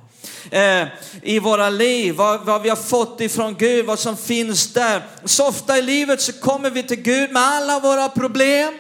eh, 0.52 0.88
i 1.22 1.40
våra 1.40 1.70
liv, 1.70 2.16
vad, 2.16 2.46
vad, 2.46 2.62
vi 2.62 2.70
har 2.70 2.76
fått 2.76 3.22
ifrån 3.22 3.56
Gud, 3.56 3.86
vad 3.86 4.00
som 4.00 4.18
finns 4.18 4.74
där. 4.74 5.02
Så 5.26 5.48
ofta 5.48 5.78
i 5.78 5.82
livet 5.82 6.22
så 6.22 6.34
kommer 6.34 6.70
vi 6.70 6.84
till 6.84 7.02
Gud 7.02 7.32
med 7.32 7.44
alla 7.44 7.80
våra 7.80 8.10
problem. 8.10 8.74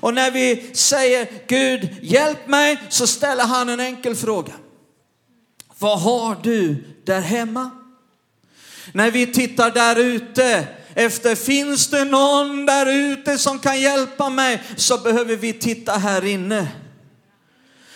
Och 0.00 0.14
när 0.14 0.30
vi 0.30 0.70
säger 0.74 1.28
Gud 1.46 1.88
hjälp 2.02 2.46
mig 2.46 2.78
så 2.88 3.06
ställer 3.06 3.44
han 3.44 3.68
en 3.68 3.80
enkel 3.80 4.14
fråga. 4.16 4.52
Vad 5.78 6.00
har 6.00 6.36
du 6.42 6.84
där 7.04 7.20
hemma? 7.20 7.70
När 8.92 9.10
vi 9.10 9.26
tittar 9.26 9.70
där 9.70 9.96
ute 9.98 10.66
efter 10.94 11.34
finns 11.34 11.88
det 11.88 12.04
någon 12.04 12.66
där 12.66 12.86
ute 12.86 13.38
som 13.38 13.58
kan 13.58 13.80
hjälpa 13.80 14.30
mig 14.30 14.62
så 14.76 14.98
behöver 14.98 15.36
vi 15.36 15.52
titta 15.52 15.92
här 15.92 16.24
inne. 16.24 16.68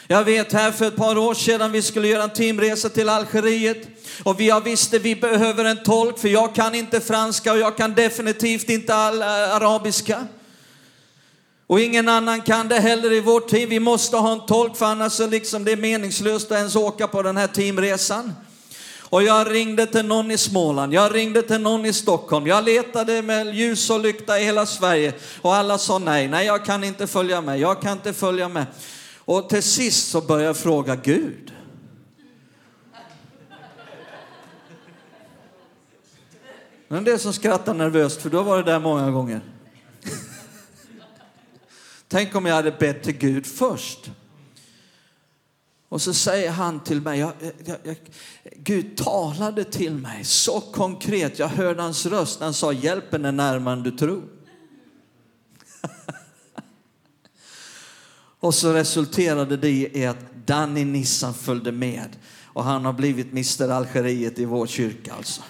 Jag 0.09 0.25
vet 0.25 0.53
här 0.53 0.73
för 0.73 0.85
ett 0.85 0.97
par 0.97 1.19
år 1.19 1.35
sedan 1.35 1.73
vi 1.73 1.83
skulle 1.83 2.09
göra 2.09 2.23
en 2.23 2.31
teamresa 2.31 2.89
till 2.89 3.09
Algeriet 3.09 3.89
och 4.23 4.41
vi 4.41 4.61
visste 4.65 4.99
vi 4.99 5.17
behöver 5.17 5.65
en 5.65 5.83
tolk 5.83 6.19
för 6.19 6.29
jag 6.29 6.55
kan 6.55 6.75
inte 6.75 7.01
franska 7.01 7.53
och 7.53 7.59
jag 7.59 7.77
kan 7.77 7.95
definitivt 7.95 8.71
inte 8.71 8.95
all, 8.95 9.23
äh, 9.23 9.29
arabiska. 9.29 10.27
Och 11.67 11.81
ingen 11.81 12.09
annan 12.09 12.41
kan 12.41 12.69
det 12.69 12.81
heller 12.81 13.13
i 13.13 13.21
vår 13.21 13.41
tid. 13.41 13.69
Vi 13.69 13.81
måste 13.81 14.17
ha 14.17 14.33
en 14.33 14.47
tolk 14.47 14.77
för 14.77 14.87
annars 14.87 15.21
är 15.21 15.29
liksom 15.29 15.65
det 15.65 15.73
är 15.73 15.77
meningslöst 15.77 16.53
att 16.53 16.59
ens 16.59 16.77
åka 16.77 17.09
på 17.09 17.23
den 17.23 17.37
här 17.37 17.47
teamresan. 17.47 18.33
Och 19.01 19.23
jag 19.23 19.51
ringde 19.51 19.87
till 19.87 20.05
någon 20.05 20.31
i 20.31 20.39
Småland, 20.39 20.95
jag 20.95 21.15
ringde 21.15 21.43
till 21.43 21.61
någon 21.61 21.87
i 21.87 21.93
Stockholm, 21.93 22.47
jag 22.47 22.65
letade 22.65 23.23
med 23.23 23.55
ljus 23.55 23.91
och 23.91 24.01
lykta 24.01 24.41
i 24.41 24.45
hela 24.45 24.67
Sverige 24.67 25.13
och 25.43 25.55
alla 25.55 25.79
sa 25.79 25.99
nej, 25.99 26.29
nej 26.29 26.47
jag 26.47 26.65
kan 26.65 26.85
inte 26.85 27.07
följa 27.07 27.41
med, 27.41 27.61
jag 27.61 27.83
kan 27.83 27.93
inte 27.93 28.13
följa 28.13 28.49
med. 28.49 28.67
Och 29.27 29.49
till 29.49 29.63
sist 29.63 30.09
så 30.09 30.21
började 30.21 30.45
jag 30.45 30.57
fråga 30.57 30.97
Gud. 30.97 31.53
Men 36.89 37.05
det 37.05 37.13
är 37.13 37.19
som 37.19 37.33
skrattar 37.33 37.75
nervöst, 37.75 38.23
för 38.23 38.31
då 38.31 38.43
var 38.43 38.57
det 38.57 38.63
där 38.63 38.81
många 38.81 39.11
gånger. 39.11 39.41
Tänk 42.09 42.35
om 42.35 42.47
jag 42.47 42.55
hade 42.55 42.73
bett 42.73 43.03
till 43.03 43.19
Gud 43.19 43.47
först. 43.47 44.11
Och 45.89 46.03
så 46.03 46.15
säger 46.15 46.51
han 46.51 46.81
till 46.81 47.01
mig, 47.01 47.21
jag, 47.21 47.33
jag, 47.65 47.77
jag, 47.83 47.97
Gud 48.57 48.97
talade 48.97 49.65
till 49.65 49.95
mig 49.95 50.25
så 50.25 50.61
konkret. 50.61 51.39
Jag 51.39 51.49
hörde 51.49 51.83
hans 51.83 52.07
röst. 52.07 52.41
när 52.41 52.47
Han 52.47 52.55
sa, 52.55 52.73
hjälpen 52.73 53.25
är 53.25 53.33
närmare 53.33 53.73
än 53.73 53.83
du 53.83 53.91
tror. 53.91 54.36
Och 58.47 58.55
så 58.55 58.73
resulterade 58.73 59.57
det 59.57 59.97
i 59.97 60.07
att 60.07 60.47
Danny 60.47 60.85
Nissan 60.85 61.35
följde 61.35 61.73
med. 61.73 62.17
Och 62.45 62.65
han 62.65 62.85
har 62.85 62.93
blivit 62.93 63.33
Mr 63.33 63.71
Algeriet 63.71 64.39
i 64.39 64.45
vår 64.45 64.67
kyrka 64.67 65.15
alltså. 65.15 65.43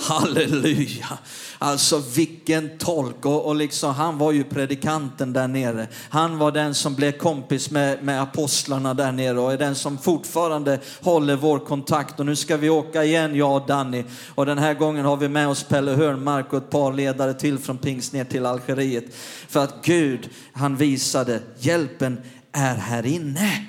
Halleluja! 0.00 1.18
Alltså 1.58 2.02
vilken 2.14 2.78
tolk. 2.78 3.26
Och, 3.26 3.46
och 3.46 3.54
liksom, 3.54 3.94
han 3.94 4.18
var 4.18 4.32
ju 4.32 4.44
predikanten 4.44 5.32
där 5.32 5.48
nere. 5.48 5.86
Han 6.08 6.38
var 6.38 6.52
den 6.52 6.74
som 6.74 6.94
blev 6.94 7.12
kompis 7.12 7.70
med, 7.70 8.02
med 8.02 8.22
apostlarna 8.22 8.94
där 8.94 9.12
nere 9.12 9.40
och 9.40 9.52
är 9.52 9.58
den 9.58 9.74
som 9.74 9.98
fortfarande 9.98 10.80
håller 11.00 11.36
vår 11.36 11.58
kontakt. 11.58 12.20
Och 12.20 12.26
nu 12.26 12.36
ska 12.36 12.56
vi 12.56 12.70
åka 12.70 13.04
igen, 13.04 13.34
jag 13.36 13.62
och 13.62 13.66
Danny. 13.66 14.04
Och 14.34 14.46
den 14.46 14.58
här 14.58 14.74
gången 14.74 15.04
har 15.04 15.16
vi 15.16 15.28
med 15.28 15.48
oss 15.48 15.62
Pelle 15.62 15.90
Hörnmark 15.90 16.52
och 16.52 16.58
ett 16.58 16.70
par 16.70 16.92
ledare 16.92 17.34
till 17.34 17.58
från 17.58 17.78
Pingst 17.78 18.12
ner 18.12 18.24
till 18.24 18.46
Algeriet. 18.46 19.04
För 19.48 19.64
att 19.64 19.74
Gud, 19.82 20.30
han 20.52 20.76
visade, 20.76 21.40
hjälpen 21.58 22.20
är 22.52 22.74
här 22.74 23.06
inne. 23.06 23.66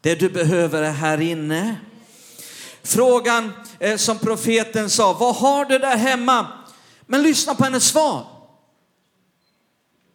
Det 0.00 0.14
du 0.14 0.28
behöver 0.28 0.82
är 0.82 0.92
här 0.92 1.20
inne. 1.20 1.76
Frågan 2.84 3.52
eh, 3.78 3.96
som 3.96 4.18
profeten 4.18 4.90
sa, 4.90 5.12
vad 5.12 5.36
har 5.36 5.64
du 5.64 5.78
där 5.78 5.96
hemma? 5.96 6.46
Men 7.06 7.22
lyssna 7.22 7.54
på 7.54 7.64
hennes 7.64 7.88
svar. 7.88 8.26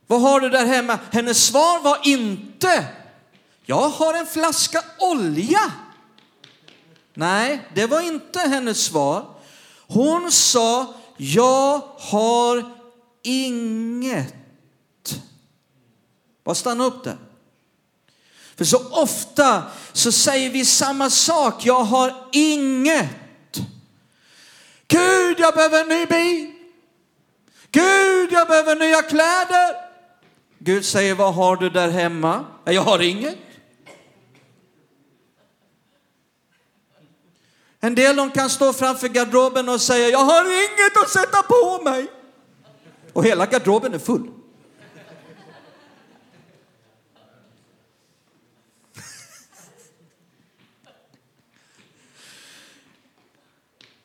Vad 0.08 0.22
har 0.22 0.40
du 0.40 0.50
där 0.50 0.66
hemma? 0.66 1.00
Hennes 1.12 1.46
svar 1.46 1.80
var 1.84 2.00
inte, 2.04 2.86
jag 3.66 3.90
har 3.90 4.14
en 4.14 4.26
flaska 4.26 4.84
olja. 5.00 5.72
Nej, 7.14 7.68
det 7.76 7.86
var 7.86 8.02
inte 8.02 8.40
hennes 8.40 8.84
svar. 8.86 9.26
Hon 9.88 10.32
sa, 10.32 10.94
jag 11.18 11.82
har 11.98 12.72
inget 13.24 14.36
Bara 16.44 16.56
stanna 16.56 16.84
upp 16.84 17.04
där. 17.04 17.18
För 18.60 18.66
så 18.66 18.78
ofta 18.92 19.64
så 19.94 20.12
säger 20.12 20.50
vi 20.50 20.66
samma 20.66 21.10
sak. 21.10 21.66
Jag 21.66 21.84
har 21.84 22.14
inget. 22.32 23.10
Gud, 24.88 25.40
jag 25.40 25.54
behöver 25.54 25.82
en 25.82 25.88
ny 25.88 26.06
bil. 26.06 26.52
Gud, 27.72 28.32
jag 28.32 28.48
behöver 28.48 28.76
nya 28.76 29.02
kläder. 29.02 29.76
Gud 30.58 30.86
säger, 30.86 31.16
vad 31.16 31.34
har 31.34 31.56
du 31.56 31.70
där 31.70 31.90
hemma? 31.90 32.46
Jag 32.66 32.82
har 32.82 33.00
inget. 33.00 33.38
En 37.80 37.96
del 37.96 38.16
de 38.16 38.32
kan 38.32 38.50
stå 38.50 38.74
framför 38.74 39.08
garderoben 39.08 39.70
och 39.70 39.82
säga, 39.82 40.10
jag 40.10 40.26
har 40.26 40.44
inget 40.44 41.04
att 41.04 41.10
sätta 41.10 41.42
på 41.42 41.82
mig. 41.84 42.08
Och 43.14 43.26
hela 43.26 43.46
garderoben 43.46 43.94
är 43.94 44.00
full. 44.00 44.39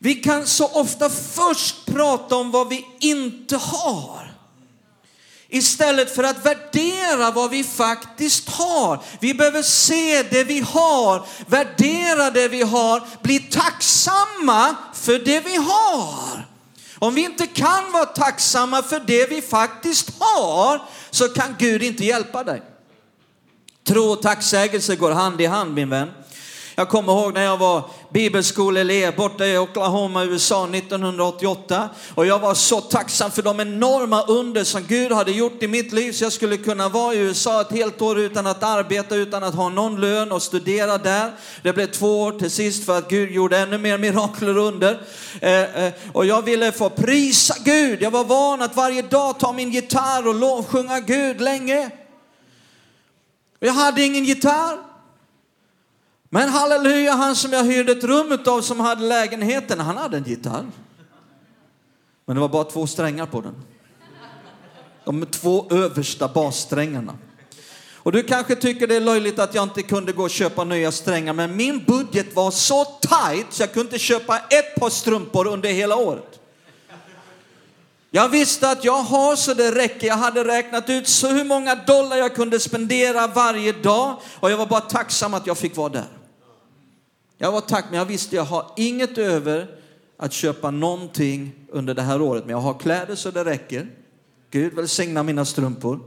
Vi 0.05 0.15
kan 0.15 0.47
så 0.47 0.67
ofta 0.67 1.11
först 1.11 1.87
prata 1.87 2.37
om 2.37 2.51
vad 2.51 2.69
vi 2.69 2.87
inte 3.01 3.57
har. 3.57 4.33
Istället 5.49 6.15
för 6.15 6.25
att 6.25 6.47
värdera 6.47 7.31
vad 7.31 7.51
vi 7.51 7.65
faktiskt 7.65 8.49
har. 8.49 9.03
Vi 9.21 9.35
behöver 9.35 9.63
se 9.63 10.23
det 10.23 10.45
vi 10.45 10.61
har, 10.61 11.27
värdera 11.47 12.31
det 12.31 12.49
vi 12.49 12.63
har, 12.63 13.03
bli 13.23 13.39
tacksamma 13.39 14.77
för 14.95 15.19
det 15.19 15.41
vi 15.41 15.57
har. 15.57 16.49
Om 16.99 17.15
vi 17.15 17.25
inte 17.25 17.47
kan 17.47 17.93
vara 17.93 18.05
tacksamma 18.05 18.83
för 18.83 19.01
det 19.01 19.31
vi 19.31 19.43
faktiskt 19.43 20.11
har 20.19 20.83
så 21.11 21.29
kan 21.29 21.55
Gud 21.59 21.83
inte 21.83 22.05
hjälpa 22.05 22.45
dig. 22.45 22.63
Tro 23.87 24.05
och 24.05 24.23
tacksägelse 24.23 24.97
går 24.97 25.11
hand 25.11 25.41
i 25.41 25.47
hand 25.47 25.75
min 25.75 25.91
vän. 25.91 26.11
Jag 26.77 26.89
kommer 26.89 27.13
ihåg 27.13 27.35
när 27.35 27.45
jag 27.45 27.57
var 27.57 27.83
bibelskoleelev 28.09 29.17
borta 29.17 29.47
i 29.47 29.59
Oklahoma, 29.59 30.25
USA 30.25 30.69
1988. 30.69 31.89
Och 32.15 32.27
jag 32.27 32.39
var 32.39 32.55
så 32.55 32.81
tacksam 32.81 33.31
för 33.31 33.43
de 33.43 33.61
enorma 33.61 34.23
under 34.23 34.65
som 34.65 34.83
Gud 34.83 35.13
hade 35.13 35.33
gjort 35.33 35.63
i 35.63 35.69
mitt 35.69 35.93
liv 35.93 36.13
så 36.13 36.25
jag 36.25 36.33
skulle 36.33 36.57
kunna 36.57 36.89
vara 36.89 37.15
i 37.15 37.19
USA 37.19 37.61
ett 37.61 37.73
helt 37.73 38.03
år 38.03 38.19
utan 38.19 38.47
att 38.47 38.63
arbeta, 38.63 39.17
utan 39.17 39.45
att 39.45 39.55
ha 39.55 39.69
någon 39.69 40.01
lön 40.01 40.33
och 40.33 40.43
studera 40.43 40.99
där. 40.99 41.33
Det 41.63 41.73
blev 41.73 41.87
två 41.87 42.23
år 42.23 42.33
till 42.33 42.51
sist 42.51 42.87
för 42.87 42.99
att 42.99 43.09
Gud 43.09 43.31
gjorde 43.31 43.59
ännu 43.59 43.79
mer 43.79 43.99
mirakler 43.99 44.59
under. 44.59 45.01
Eh, 45.41 45.85
eh, 45.85 45.93
och 46.13 46.27
jag 46.27 46.43
ville 46.43 46.73
få 46.73 46.91
prisa 46.91 47.55
Gud. 47.65 48.03
Jag 48.03 48.11
var 48.11 48.25
van 48.25 48.63
att 48.63 48.77
varje 48.77 49.03
dag 49.03 49.39
ta 49.39 49.53
min 49.53 49.71
gitarr 49.71 50.29
och 50.29 50.35
lovsjunga 50.35 51.01
Gud 51.01 51.41
länge. 51.41 51.91
Jag 53.61 53.73
hade 53.73 54.03
ingen 54.03 54.25
gitarr. 54.25 54.94
Men 56.35 56.49
halleluja, 56.49 57.13
han 57.13 57.37
som 57.37 57.53
jag 57.53 57.65
hyrde 57.65 57.93
ett 57.93 58.05
rum 58.05 58.39
av 58.47 58.61
som 58.61 58.81
hade 58.81 59.03
lägenheten, 59.03 59.81
han 59.81 59.97
hade 59.97 60.17
en 60.17 60.25
gitarr. 60.25 60.67
Men 62.27 62.37
det 62.37 62.41
var 62.41 62.49
bara 62.49 62.65
två 62.65 62.87
strängar 62.87 63.27
på 63.27 63.41
den. 63.41 63.55
De 65.05 65.27
två 65.27 65.67
översta 65.71 66.29
bassträngarna. 66.29 67.15
Och 67.95 68.13
du 68.13 68.23
kanske 68.23 68.57
tycker 68.57 68.87
det 68.87 68.97
är 68.97 69.01
löjligt 69.01 69.39
att 69.39 69.55
jag 69.55 69.63
inte 69.63 69.83
kunde 69.83 70.13
gå 70.13 70.23
och 70.23 70.31
köpa 70.31 70.65
nya 70.65 70.93
strängar, 70.93 71.33
men 71.33 71.57
min 71.57 71.85
budget 71.85 72.37
var 72.37 72.51
så 72.51 72.85
tight 72.85 73.47
så 73.51 73.63
jag 73.63 73.73
kunde 73.73 73.87
inte 73.87 73.99
köpa 73.99 74.39
ett 74.39 74.75
par 74.81 74.91
strumpor 74.91 75.47
under 75.47 75.69
hela 75.69 75.97
året. 75.97 76.41
Jag 78.11 78.29
visste 78.29 78.71
att 78.71 78.85
jag 78.85 79.03
har 79.03 79.37
så 79.37 79.55
det 79.55 79.71
räcker. 79.73 80.07
Jag 80.07 80.17
hade 80.17 80.45
räknat 80.45 80.91
ut 80.91 81.09
så 81.09 81.29
hur 81.29 81.45
många 81.45 81.75
dollar 81.75 82.17
jag 82.17 82.35
kunde 82.35 82.61
spendera 82.61 83.27
varje 83.27 83.73
dag 83.73 84.17
och 84.41 84.51
jag 84.51 84.57
var 84.57 84.67
bara 84.67 84.81
tacksam 84.81 85.35
att 85.35 85.47
jag 85.47 85.59
fick 85.59 85.77
vara 85.77 85.89
där. 85.89 86.24
Jag 87.45 87.53
var 87.53 87.61
tack, 87.61 87.85
men 87.91 87.99
jag 87.99 88.07
visste 88.07 88.37
jag 88.37 88.45
har 88.45 88.71
inget 88.77 89.19
över 89.19 89.79
att 90.17 90.33
köpa 90.33 90.71
någonting 90.71 91.53
under 91.69 91.95
det 91.95 92.03
här 92.03 92.23
året. 92.23 92.45
Men 92.45 92.51
jag 92.51 92.61
har 92.61 92.75
kläder 92.79 93.15
så 93.15 93.31
det 93.31 93.45
räcker. 93.45 93.91
Gud 94.51 94.75
välsigna 94.75 95.23
mina 95.23 95.45
strumpor 95.45 96.01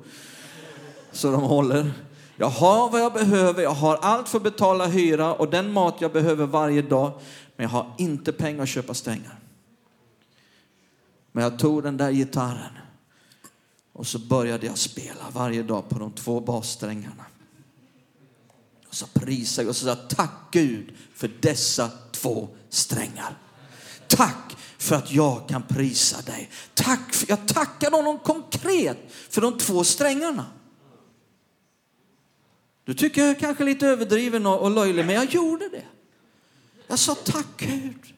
så 1.12 1.32
de 1.32 1.42
håller. 1.42 1.92
Jag 2.38 2.48
har 2.48 2.90
vad 2.90 3.02
jag 3.02 3.14
behöver, 3.14 3.64
jag 3.64 3.72
har 3.72 3.96
allt 3.96 4.30
för 4.30 4.38
att 4.38 4.44
betala 4.44 4.86
hyra 4.86 5.34
och 5.34 5.50
den 5.50 5.72
mat 5.72 5.96
jag 6.00 6.12
behöver 6.12 6.46
varje 6.46 6.82
dag. 6.82 7.12
Men 7.56 7.64
jag 7.64 7.70
har 7.70 7.96
inte 7.98 8.32
pengar 8.32 8.64
att 8.64 8.70
köpa 8.70 8.94
strängar. 8.94 9.40
Men 11.32 11.44
jag 11.44 11.60
tog 11.60 11.84
den 11.84 11.98
där 11.98 12.12
gitarren 12.12 12.78
och 13.94 14.08
så 14.08 14.20
började 14.20 14.66
jag 14.66 14.78
spela 14.78 15.24
varje 15.34 15.64
dag 15.64 15.90
på 15.90 16.00
de 16.00 16.12
två 16.12 16.40
bassträngarna. 16.40 17.26
Så 18.98 19.08
prisade 19.08 19.66
jag 19.66 19.70
och 19.70 19.76
så 19.76 19.86
sa 19.86 19.96
tack 19.96 20.32
Gud 20.52 20.94
för 21.14 21.32
dessa 21.40 21.92
två 22.12 22.50
strängar. 22.70 23.38
Tack 24.08 24.58
för 24.78 24.96
att 24.96 25.12
jag 25.12 25.50
kan 25.50 25.64
prisa 25.64 26.22
dig. 26.22 26.50
Tack, 26.74 27.14
för, 27.14 27.30
jag 27.30 27.48
tackar 27.48 27.92
honom 27.92 28.20
konkret 28.20 28.98
för 29.30 29.42
de 29.42 29.58
två 29.58 29.84
strängarna. 29.84 30.46
Du 32.86 32.94
tycker 32.94 33.22
jag 33.22 33.30
är 33.30 33.40
kanske 33.40 33.64
lite 33.64 33.88
överdriven 33.88 34.46
och, 34.46 34.62
och 34.62 34.72
löjlig, 34.72 35.06
men 35.06 35.16
jag 35.16 35.34
gjorde 35.34 35.70
det. 35.70 35.86
Jag 36.88 37.00
sa 37.00 37.16
tack 37.16 37.48
Gud 37.58 38.14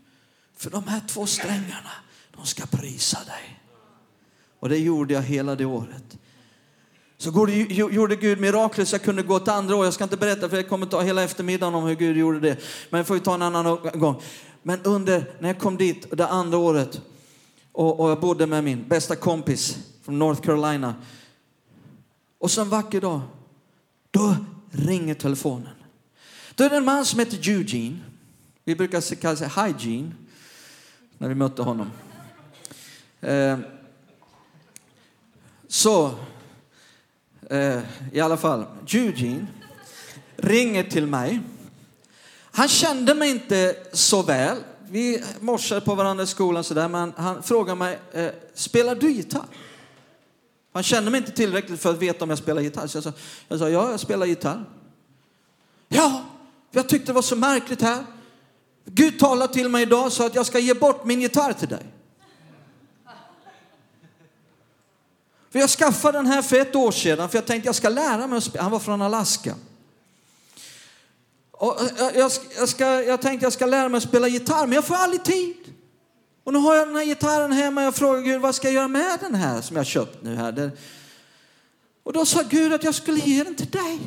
för 0.56 0.70
de 0.70 0.88
här 0.88 1.02
två 1.08 1.26
strängarna. 1.26 1.92
De 2.36 2.46
ska 2.46 2.66
prisa 2.66 3.24
dig. 3.24 3.64
Och 4.60 4.70
det 4.70 4.78
gjorde 4.78 5.14
jag 5.14 5.22
hela 5.22 5.56
det 5.56 5.66
året. 5.66 6.18
Så 7.22 7.48
gjorde 7.92 8.16
Gud 8.16 8.40
mirakler 8.40 8.86
så 8.86 8.94
jag 8.94 9.02
kunde 9.02 9.24
gå 9.24 9.40
till 9.40 9.54
andra 9.54 9.76
år. 9.76 9.86
Jag 9.86 9.94
ska 9.94 10.04
inte 10.04 10.18
berätta 10.18 10.50
för 10.50 10.58
jag 10.58 10.70
kommer 10.70 10.86
ta 10.86 11.02
hela 11.02 11.24
eftermiddagen 11.24 11.76
om 11.76 11.84
hur 11.84 11.96
Gud 11.96 12.18
gjorde 12.18 12.40
det. 12.40 12.58
Men 12.90 12.98
det 12.98 13.06
får 13.06 13.14
vi 13.14 13.20
ta 13.20 13.34
en 13.34 13.42
annan 13.42 13.78
gång. 13.94 14.22
Men 14.64 14.82
under, 14.84 15.36
när 15.40 15.50
jag 15.50 15.60
kom 15.60 15.78
dit 15.78 16.18
det 16.18 16.28
andra 16.28 16.58
året 16.58 17.02
och, 17.72 18.00
och 18.00 18.10
jag 18.10 18.20
bodde 18.20 18.48
med 18.48 18.64
min 18.64 18.88
bästa 18.88 19.16
kompis 19.16 19.78
från 20.04 20.20
North 20.20 20.42
Carolina. 20.42 20.96
Och 22.38 22.52
så 22.52 22.62
en 22.62 22.70
vacker 22.70 23.02
dag, 23.02 23.22
då 24.12 24.36
ringer 24.72 25.14
telefonen. 25.14 25.76
Då 26.56 26.64
är 26.64 26.70
det 26.70 26.78
en 26.78 26.86
man 26.86 27.06
som 27.06 27.20
heter 27.20 27.50
Eugene. 27.50 27.98
Vi 28.64 28.76
brukar 28.76 29.16
kalla 29.16 29.36
sig 29.36 29.50
Hygiene 29.56 30.12
när 31.18 31.30
vi 31.30 31.36
mötte 31.36 31.62
honom. 31.62 31.92
Eh, 33.22 33.60
så 35.68 36.16
Eh, 37.50 37.80
i 38.12 38.20
alla 38.20 38.38
fall, 38.38 38.66
Eugene 38.94 39.48
ringer 40.36 40.84
till 40.84 41.08
mig. 41.08 41.40
Han 42.52 42.68
kände 42.68 43.14
mig 43.14 43.30
inte 43.30 43.76
så 43.94 44.22
väl. 44.22 44.58
Vi 44.90 45.24
morsade 45.40 45.82
på 45.82 45.96
varandra 45.96 46.24
i 46.24 46.28
skolan 46.28 46.64
sådär, 46.64 46.88
men 46.88 47.14
han 47.18 47.44
frågade 47.44 47.76
mig, 47.76 48.00
eh, 48.12 48.30
spelar 48.54 48.96
du 48.96 49.12
gitarr? 49.12 49.46
Han 50.74 50.84
kände 50.84 51.12
mig 51.12 51.18
inte 51.18 51.32
tillräckligt 51.32 51.80
för 51.80 51.90
att 51.90 51.98
veta 51.98 52.24
om 52.24 52.30
jag 52.30 52.40
spelar 52.40 52.62
gitarr. 52.62 52.88
Så 52.88 52.98
jag 52.98 53.04
sa, 53.04 53.14
jag 53.48 53.60
sa 53.60 53.70
ja, 53.70 53.92
jag 53.92 54.00
spelar 54.00 54.26
gitarr. 54.26 54.66
Ja, 55.88 56.24
jag 56.72 56.90
tyckte 56.90 57.08
det 57.08 57.14
var 57.14 57.22
så 57.22 57.36
märkligt 57.36 57.82
här. 57.82 58.06
Gud 58.86 59.20
talade 59.20 59.54
till 59.54 59.70
mig 59.70 59.82
idag 59.82 60.12
så 60.12 60.26
att 60.26 60.36
jag 60.36 60.46
ska 60.46 60.60
ge 60.60 60.74
bort 60.74 61.06
min 61.06 61.22
gitarr 61.22 61.54
till 61.54 61.68
dig. 61.68 61.86
För 65.52 65.60
jag 65.60 65.70
skaffade 65.70 66.18
den 66.18 66.26
här 66.26 66.42
för 66.42 66.56
ett 66.56 66.76
år 66.76 66.92
sedan 66.92 67.30
för 67.30 67.38
jag 67.38 67.46
tänkte 67.46 67.68
jag 67.68 67.76
ska 67.76 67.90
lära 67.90 68.28
mig 68.28 68.38
att 68.38 68.44
spela. 68.44 68.64
Han 68.64 68.72
var 68.72 68.80
från 68.80 69.02
Alaska. 69.02 69.56
Och 71.52 71.82
eh, 71.82 72.08
eh, 72.08 72.18
jag, 72.18 72.32
jag, 72.58 72.70
ska, 72.70 73.04
jag 73.04 73.22
tänkte 73.22 73.46
jag 73.46 73.54
ska 73.54 73.66
lära 73.66 73.90
mig 73.90 73.98
att 73.98 74.04
spela 74.04 74.28
gitarr 74.28 74.68
men 74.68 74.76
jag 74.76 74.86
får 74.86 74.96
aldrig 74.96 75.24
tid. 75.24 75.56
Och 76.44 76.54
nu 76.54 76.60
har 76.60 76.76
jag 76.76 76.88
den 76.88 76.96
här 76.96 77.06
gitarren 77.06 77.52
hemma 77.52 77.82
och 77.82 77.88
jag 77.88 77.96
frågar 77.96 78.22
Gud 78.22 78.42
vad 78.42 78.56
ska 78.56 78.68
jag 78.68 78.74
göra 78.74 78.88
med 78.88 79.20
den 79.22 79.36
här 79.36 79.62
som 79.62 79.78
jag 79.78 79.86
köpt 79.86 80.24
nu 80.24 80.36
här. 80.36 80.72
Och 82.04 82.14
då 82.14 82.26
sa 82.26 82.42
Gud 82.50 82.74
att 82.74 82.84
jag 82.84 82.96
skulle 82.96 83.20
ge 83.20 83.44
den 83.44 83.56
till 83.56 83.70
dig. 83.70 84.00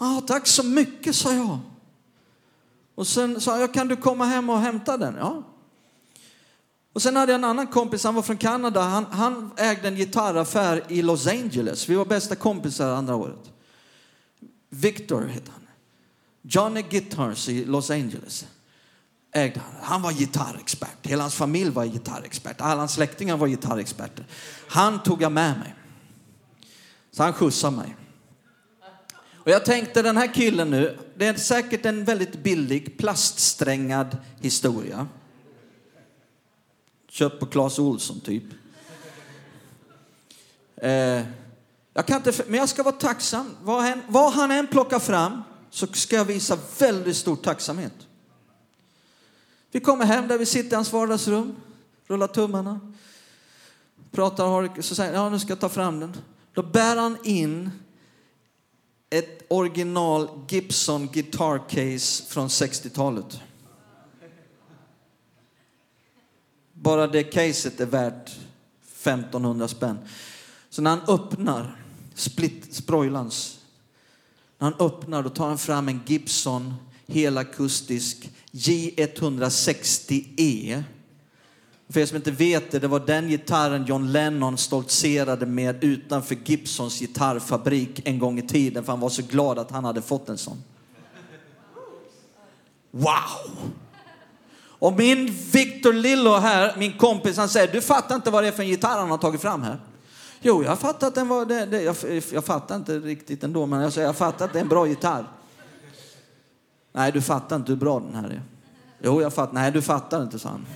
Ja, 0.00 0.22
tack 0.26 0.46
så 0.46 0.62
mycket, 0.62 1.16
sa 1.16 1.32
jag. 1.32 1.58
Och 2.94 3.06
sen 3.06 3.40
sa 3.40 3.60
jag, 3.60 3.74
kan 3.74 3.88
du 3.88 3.96
komma 3.96 4.24
hem 4.24 4.50
och 4.50 4.58
hämta 4.58 4.96
den? 4.96 5.16
Ja, 5.18 5.42
och 6.92 7.02
sen 7.02 7.16
hade 7.16 7.32
jag 7.32 7.38
en 7.38 7.44
annan 7.44 7.66
kompis, 7.66 8.04
han 8.04 8.14
var 8.14 8.22
från 8.22 8.36
Kanada. 8.36 8.80
Han, 8.80 9.06
han 9.10 9.50
ägde 9.56 9.88
en 9.88 9.96
gitarraffär 9.96 10.84
i 10.88 11.02
Los 11.02 11.26
Angeles. 11.26 11.88
Vi 11.88 11.94
var 11.94 12.04
bästa 12.04 12.36
kompisar 12.36 12.88
andra 12.88 13.14
året. 13.14 13.50
Victor 14.68 15.26
hette 15.26 15.50
han. 15.50 15.60
Johnny 16.42 16.82
Guitars 16.82 17.48
i 17.48 17.64
Los 17.64 17.90
Angeles 17.90 18.46
ägde 19.32 19.60
han. 19.60 19.74
Han 19.82 20.02
var 20.02 20.12
gitarrexpert. 20.12 21.06
Hela 21.06 21.22
hans 21.22 21.34
familj 21.34 21.70
var 21.70 21.84
gitarrexpert. 21.84 22.60
Alla 22.60 22.80
hans 22.80 22.92
släktingar 22.92 23.36
var 23.36 23.48
gitarrexperter. 23.48 24.26
Han 24.68 25.02
tog 25.02 25.22
jag 25.22 25.32
med 25.32 25.58
mig. 25.58 25.74
Så 27.12 27.22
han 27.22 27.32
skjutsade 27.32 27.76
mig. 27.76 27.96
Och 29.34 29.50
jag 29.50 29.64
tänkte 29.64 30.02
den 30.02 30.16
här 30.16 30.34
killen 30.34 30.70
nu, 30.70 30.98
det 31.16 31.26
är 31.26 31.34
säkert 31.34 31.86
en 31.86 32.04
väldigt 32.04 32.42
billig 32.42 32.98
plaststrängad 32.98 34.16
historia. 34.40 35.08
Köpt 37.20 37.40
på 37.40 37.46
Clas 37.46 37.78
Olsson 37.78 38.20
typ. 38.20 38.44
Eh, 40.76 40.90
jag 41.92 42.06
kan 42.06 42.16
inte, 42.16 42.44
men 42.46 42.54
jag 42.54 42.68
ska 42.68 42.82
vara 42.82 42.94
tacksam. 42.94 43.56
Vad 43.62 43.82
han, 43.82 44.02
vad 44.08 44.32
han 44.32 44.50
än 44.50 44.66
plockar 44.66 44.98
fram 44.98 45.42
så 45.70 45.86
ska 45.86 46.16
jag 46.16 46.24
visa 46.24 46.58
väldigt 46.78 47.16
stor 47.16 47.36
tacksamhet. 47.36 47.92
Vi 49.70 49.80
kommer 49.80 50.04
hem 50.04 50.28
där 50.28 50.38
vi 50.38 50.46
sitter 50.46 50.72
i 50.72 50.74
hans 50.74 50.92
vardagsrum, 50.92 51.56
rullar 52.06 52.26
tummarna, 52.26 52.80
pratar 54.10 54.44
och 54.44 54.84
så 54.84 54.94
säger 54.94 55.12
ja 55.12 55.30
nu 55.30 55.38
ska 55.38 55.48
jag 55.48 55.60
ta 55.60 55.68
fram 55.68 56.00
den. 56.00 56.16
Då 56.52 56.62
bär 56.62 56.96
han 56.96 57.16
in 57.24 57.70
ett 59.10 59.42
original 59.48 60.28
Gibson 60.48 61.08
guitar 61.12 61.68
case 61.68 62.24
från 62.28 62.48
60-talet. 62.48 63.40
Bara 66.82 67.06
det 67.06 67.22
caset 67.22 67.80
är 67.80 67.86
värt 67.86 68.30
1500 69.02 69.68
spänn. 69.68 69.98
Så 70.70 70.82
när 70.82 70.90
han 70.90 71.00
öppnar 71.08 71.76
split 72.14 72.74
sproilans, 72.74 73.58
när 74.58 74.70
han 74.70 74.86
öppnar 74.86 75.22
då 75.22 75.28
tar 75.28 75.48
han 75.48 75.58
fram 75.58 75.88
en 75.88 76.00
Gibson 76.06 76.74
helakustisk 77.06 78.30
J160E. 78.50 80.82
För 81.88 82.00
er 82.00 82.06
som 82.06 82.16
inte 82.16 82.30
vet 82.30 82.70
det, 82.70 82.78
det 82.78 82.88
var 82.88 83.00
den 83.00 83.28
gitarren 83.28 83.84
John 83.84 84.12
Lennon 84.12 84.58
stoltserade 84.58 85.46
med 85.46 85.84
utanför 85.84 86.36
Gibsons 86.44 87.00
gitarrfabrik 87.00 88.00
en 88.04 88.18
gång 88.18 88.38
i 88.38 88.42
tiden 88.42 88.84
för 88.84 88.92
han 88.92 89.00
var 89.00 89.08
så 89.08 89.22
glad 89.22 89.58
att 89.58 89.70
han 89.70 89.84
hade 89.84 90.02
fått 90.02 90.28
en 90.28 90.38
sån. 90.38 90.62
Wow! 92.90 93.70
Och 94.80 94.92
min 94.92 95.26
Victor 95.52 95.92
Lillo 95.92 96.34
här, 96.34 96.74
min 96.76 96.98
kompis, 96.98 97.36
han 97.36 97.48
säger, 97.48 97.72
du 97.72 97.80
fattar 97.80 98.14
inte 98.14 98.30
vad 98.30 98.44
det 98.44 98.48
är 98.48 98.52
för 98.52 98.62
en 98.62 98.68
gitarr 98.68 98.98
han 98.98 99.10
har 99.10 99.18
tagit 99.18 99.40
fram 99.40 99.62
här. 99.62 99.80
Jo, 100.40 100.64
jag 100.64 100.78
fattar 100.78 101.06
att 101.06 101.14
den 101.14 101.28
var, 101.28 101.44
det, 101.44 101.66
det, 101.66 101.82
jag, 101.82 101.96
jag 102.32 102.44
fattar 102.44 102.76
inte 102.76 102.98
riktigt 102.98 103.44
ändå, 103.44 103.66
men 103.66 103.80
jag 103.80 103.92
säger, 103.92 104.06
jag 104.06 104.16
fattar 104.16 104.44
att 104.44 104.52
det 104.52 104.58
är 104.58 104.62
en 104.62 104.68
bra 104.68 104.86
gitarr. 104.86 105.24
Nej, 106.92 107.12
du 107.12 107.22
fattar 107.22 107.56
inte 107.56 107.72
hur 107.72 107.76
bra 107.76 108.00
den 108.00 108.14
här 108.14 108.28
är. 108.28 108.42
Jo, 109.02 109.22
jag 109.22 109.34
fattar. 109.34 109.52
Nej, 109.52 109.72
du 109.72 109.82
fattar 109.82 110.22
inte, 110.22 110.38
sa 110.38 110.48
han. 110.48 110.66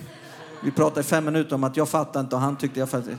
Vi 0.63 0.71
pratade 0.71 1.01
i 1.01 1.03
fem 1.03 1.25
minuter 1.25 1.55
om 1.55 1.63
att 1.63 1.77
jag 1.77 1.89
fattar 1.89 2.19
inte 2.19 2.35
och 2.35 2.41
han 2.41 2.55
tyckte 2.55 2.79
jag 2.79 2.89
fattade. 2.89 3.17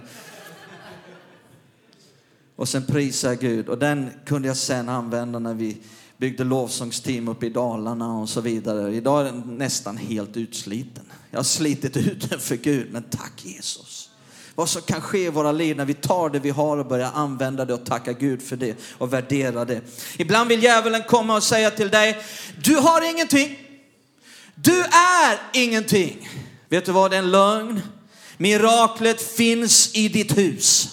Och 2.57 2.69
sen 2.69 2.87
prisar 2.87 3.35
Gud 3.35 3.69
och 3.69 3.79
den 3.79 4.11
kunde 4.27 4.49
jag 4.49 4.57
sen 4.57 4.89
använda 4.89 5.39
när 5.39 5.55
vi 5.55 5.83
byggde 6.19 6.45
lovsångsteam 6.45 7.29
uppe 7.29 7.47
i 7.47 7.51
Dalarna 7.51 8.19
och 8.19 8.29
så 8.29 8.41
vidare. 8.41 8.95
Idag 8.95 9.21
är 9.21 9.25
den 9.25 9.43
nästan 9.59 9.97
helt 9.97 10.37
utsliten. 10.37 11.05
Jag 11.31 11.39
har 11.39 11.45
slitit 11.45 11.97
ut 11.97 12.31
den 12.31 12.41
för 12.41 12.57
Gud, 12.57 12.93
men 12.93 13.03
tack 13.03 13.33
Jesus. 13.45 14.11
Vad 14.55 14.69
som 14.69 14.83
kan 14.83 15.01
ske 15.01 15.25
i 15.25 15.29
våra 15.29 15.53
liv 15.53 15.77
när 15.77 15.85
vi 15.85 15.95
tar 15.95 16.31
det 16.31 16.39
vi 16.39 16.51
har 16.51 16.77
och 16.77 16.87
börjar 16.87 17.11
använda 17.15 17.65
det 17.65 17.75
och 17.75 17.87
tacka 17.87 18.13
Gud 18.13 18.43
för 18.43 18.57
det 18.57 18.77
och 18.99 19.13
värdera 19.13 19.65
det. 19.65 19.81
Ibland 20.17 20.49
vill 20.49 20.63
djävulen 20.63 21.03
komma 21.09 21.37
och 21.37 21.43
säga 21.43 21.71
till 21.71 21.89
dig, 21.89 22.19
du 22.65 22.77
har 22.77 23.11
ingenting. 23.11 23.59
Du 24.55 24.81
är 24.81 25.41
ingenting. 25.53 26.29
Vet 26.69 26.85
du 26.85 26.93
vad, 26.93 27.11
det 27.11 27.17
är 27.17 27.19
en 27.19 27.31
lögn. 27.31 27.81
Miraklet 28.37 29.23
finns 29.23 29.97
i 29.97 30.09
ditt 30.09 30.39
hus. 30.39 30.89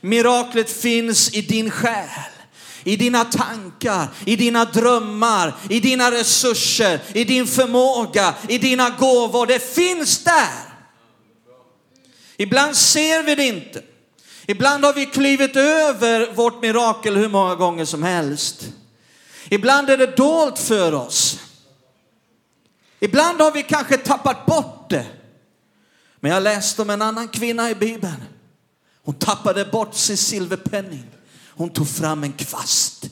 Miraklet 0.00 0.70
finns 0.70 1.34
i 1.34 1.42
din 1.42 1.70
själ 1.70 2.08
i 2.84 2.96
dina 2.96 3.24
tankar, 3.24 4.08
i 4.26 4.36
dina 4.36 4.64
drömmar, 4.64 5.54
i 5.70 5.80
dina 5.80 6.10
resurser, 6.10 7.00
i 7.12 7.24
din 7.24 7.46
förmåga, 7.46 8.34
i 8.48 8.58
dina 8.58 8.90
gåvor. 8.90 9.46
Det 9.46 9.74
finns 9.74 10.24
där. 10.24 10.72
Ibland 12.36 12.76
ser 12.76 13.22
vi 13.22 13.34
det 13.34 13.46
inte. 13.46 13.82
Ibland 14.46 14.84
har 14.84 14.92
vi 14.92 15.06
klivit 15.06 15.56
över 15.56 16.32
vårt 16.32 16.62
mirakel 16.62 17.16
hur 17.16 17.28
många 17.28 17.54
gånger 17.54 17.84
som 17.84 18.02
helst. 18.02 18.64
Ibland 19.48 19.90
är 19.90 19.98
det 19.98 20.16
dolt 20.16 20.58
för 20.58 20.94
oss. 20.94 21.38
Ibland 23.00 23.40
har 23.40 23.52
vi 23.52 23.62
kanske 23.62 23.96
tappat 23.96 24.46
bort 24.46 24.90
det. 24.90 25.06
Men 26.20 26.30
jag 26.30 26.42
läste 26.42 26.82
om 26.82 26.90
en 26.90 27.02
annan 27.02 27.28
kvinna 27.28 27.70
i 27.70 27.74
Bibeln. 27.74 28.22
Hon 29.04 29.14
tappade 29.14 29.64
bort 29.64 29.94
sin 29.94 30.16
silverpenning. 30.16 31.06
Hon 31.62 31.70
tog 31.70 31.88
fram 31.88 32.24
en 32.24 32.32
kvast 32.32 33.10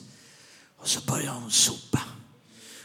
och 0.81 0.87
så 0.87 0.99
började 1.01 1.39
hon 1.39 1.51
sopa. 1.51 1.99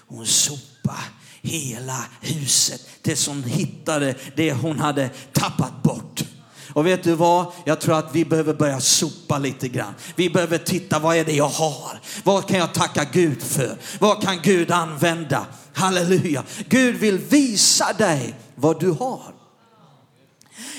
Hon 0.07 0.27
sopade 0.27 0.99
hela 1.43 2.05
huset 2.21 2.89
tills 3.03 3.27
hon 3.27 3.45
hittade 3.45 4.15
det 4.37 4.53
hon 4.53 4.79
hade 4.79 5.11
tappat 5.33 5.83
bort. 5.83 6.25
Och 6.73 6.87
vet 6.87 7.03
du 7.03 7.15
vad? 7.15 7.53
Jag 7.65 7.81
tror 7.81 7.99
att 7.99 8.15
vi 8.15 8.25
behöver 8.25 8.55
börja 8.55 8.81
sopa 8.81 9.39
lite 9.39 9.69
grann. 9.69 9.95
Vi 10.17 10.31
behöver 10.31 10.59
titta, 10.59 10.99
vad 10.99 11.17
är 11.17 11.25
det 11.25 11.33
jag 11.33 11.49
har? 11.49 12.01
Vad 12.25 12.49
kan 12.49 12.59
jag 12.59 12.75
tacka 12.75 13.05
Gud 13.13 13.43
för? 13.43 13.79
Vad 13.99 14.23
kan 14.23 14.43
Gud 14.43 14.71
använda? 14.71 15.47
Halleluja. 15.75 16.45
Gud 16.69 16.97
vill 16.97 17.19
visa 17.19 17.93
dig 17.93 18.35
vad 18.55 18.81
du 18.81 18.91
har. 18.91 19.35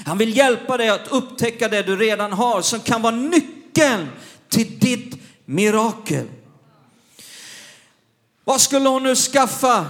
Han 0.05 0.17
vill 0.17 0.37
hjälpa 0.37 0.77
dig 0.77 0.89
att 0.89 1.07
upptäcka 1.07 1.67
det 1.67 1.83
du 1.83 1.97
redan 1.97 2.33
har 2.33 2.61
som 2.61 2.79
kan 2.79 3.01
vara 3.01 3.15
nyckeln 3.15 4.09
till 4.49 4.79
ditt 4.79 5.19
mirakel. 5.45 6.27
Vad 8.43 8.61
skulle 8.61 8.89
hon 8.89 9.03
nu 9.03 9.15
skaffa? 9.15 9.87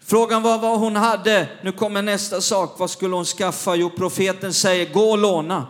Frågan 0.00 0.42
var 0.42 0.58
vad 0.58 0.78
hon 0.78 0.96
hade. 0.96 1.48
Nu 1.62 1.72
kommer 1.72 2.02
nästa 2.02 2.40
sak. 2.40 2.78
Vad 2.78 2.90
skulle 2.90 3.14
hon 3.14 3.24
skaffa? 3.24 3.74
Jo, 3.74 3.90
profeten 3.90 4.54
säger 4.54 4.92
gå 4.92 5.10
och 5.10 5.18
låna. 5.18 5.66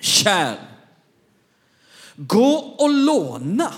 Kärl. 0.00 0.56
Gå 2.16 2.54
och 2.56 2.90
låna. 2.90 3.74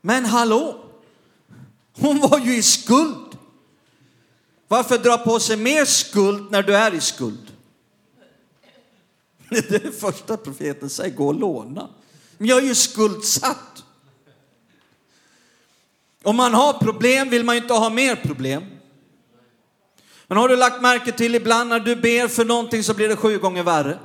Men 0.00 0.24
hallå, 0.24 0.84
hon 1.92 2.20
var 2.20 2.38
ju 2.38 2.56
i 2.56 2.62
skuld. 2.62 3.38
Varför 4.68 4.98
dra 4.98 5.18
på 5.18 5.40
sig 5.40 5.56
mer 5.56 5.84
skuld 5.84 6.50
när 6.50 6.62
du 6.62 6.76
är 6.76 6.94
i 6.94 7.00
skuld? 7.00 7.53
Det 9.68 9.70
är 9.70 9.78
det 9.78 9.92
första 9.92 10.36
profeten 10.36 10.90
säger, 10.90 11.14
gå 11.14 11.26
och 11.26 11.34
låna. 11.34 11.88
Men 12.38 12.48
jag 12.48 12.58
är 12.58 12.66
ju 12.66 12.74
skuldsatt. 12.74 13.84
Om 16.22 16.36
man 16.36 16.54
har 16.54 16.72
problem 16.72 17.30
vill 17.30 17.44
man 17.44 17.54
ju 17.54 17.62
inte 17.62 17.74
ha 17.74 17.90
mer 17.90 18.16
problem. 18.16 18.62
Men 20.26 20.38
har 20.38 20.48
du 20.48 20.56
lagt 20.56 20.82
märke 20.82 21.12
till 21.12 21.34
ibland 21.34 21.70
när 21.70 21.80
du 21.80 21.96
ber 21.96 22.28
för 22.28 22.44
någonting 22.44 22.82
så 22.82 22.94
blir 22.94 23.08
det 23.08 23.16
sju 23.16 23.38
gånger 23.38 23.62
värre? 23.62 23.98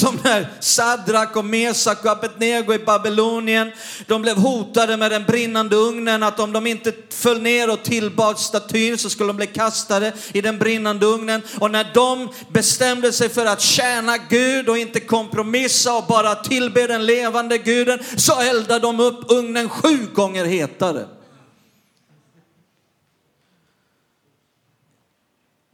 Som 0.00 0.18
när 0.24 0.48
Sadrak 0.60 1.36
och 1.36 1.44
Mesak 1.44 2.04
och 2.04 2.10
Abednego 2.10 2.74
i 2.74 2.78
Babylonien, 2.78 3.72
de 4.06 4.22
blev 4.22 4.36
hotade 4.36 4.96
med 4.96 5.10
den 5.10 5.24
brinnande 5.24 5.76
ugnen 5.76 6.22
att 6.22 6.40
om 6.40 6.52
de 6.52 6.66
inte 6.66 6.92
föll 7.10 7.42
ner 7.42 7.70
och 7.70 7.82
tillbad 7.82 8.38
statyn 8.38 8.98
så 8.98 9.10
skulle 9.10 9.28
de 9.28 9.36
bli 9.36 9.46
kastade 9.46 10.12
i 10.32 10.40
den 10.40 10.58
brinnande 10.58 11.06
ugnen. 11.06 11.42
Och 11.58 11.70
när 11.70 11.90
de 11.94 12.28
bestämde 12.48 13.12
sig 13.12 13.28
för 13.28 13.46
att 13.46 13.60
tjäna 13.60 14.18
Gud 14.18 14.68
och 14.68 14.78
inte 14.78 15.00
kompromissa 15.00 15.96
och 15.96 16.06
bara 16.06 16.34
tillbe 16.34 16.86
den 16.86 17.06
levande 17.06 17.58
guden 17.58 17.98
så 18.16 18.40
eldade 18.40 18.80
de 18.80 19.00
upp 19.00 19.30
ugnen 19.30 19.68
sju 19.68 20.06
gånger 20.14 20.44
hetare. 20.44 21.06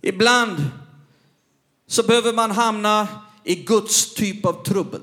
Ibland 0.03 0.65
så 1.89 2.03
behöver 2.03 2.33
man 2.33 2.51
hamna 2.51 3.09
i 3.47 3.55
Guds 3.55 4.15
typ 4.15 4.47
av 4.47 4.65
trubbel. 4.65 5.01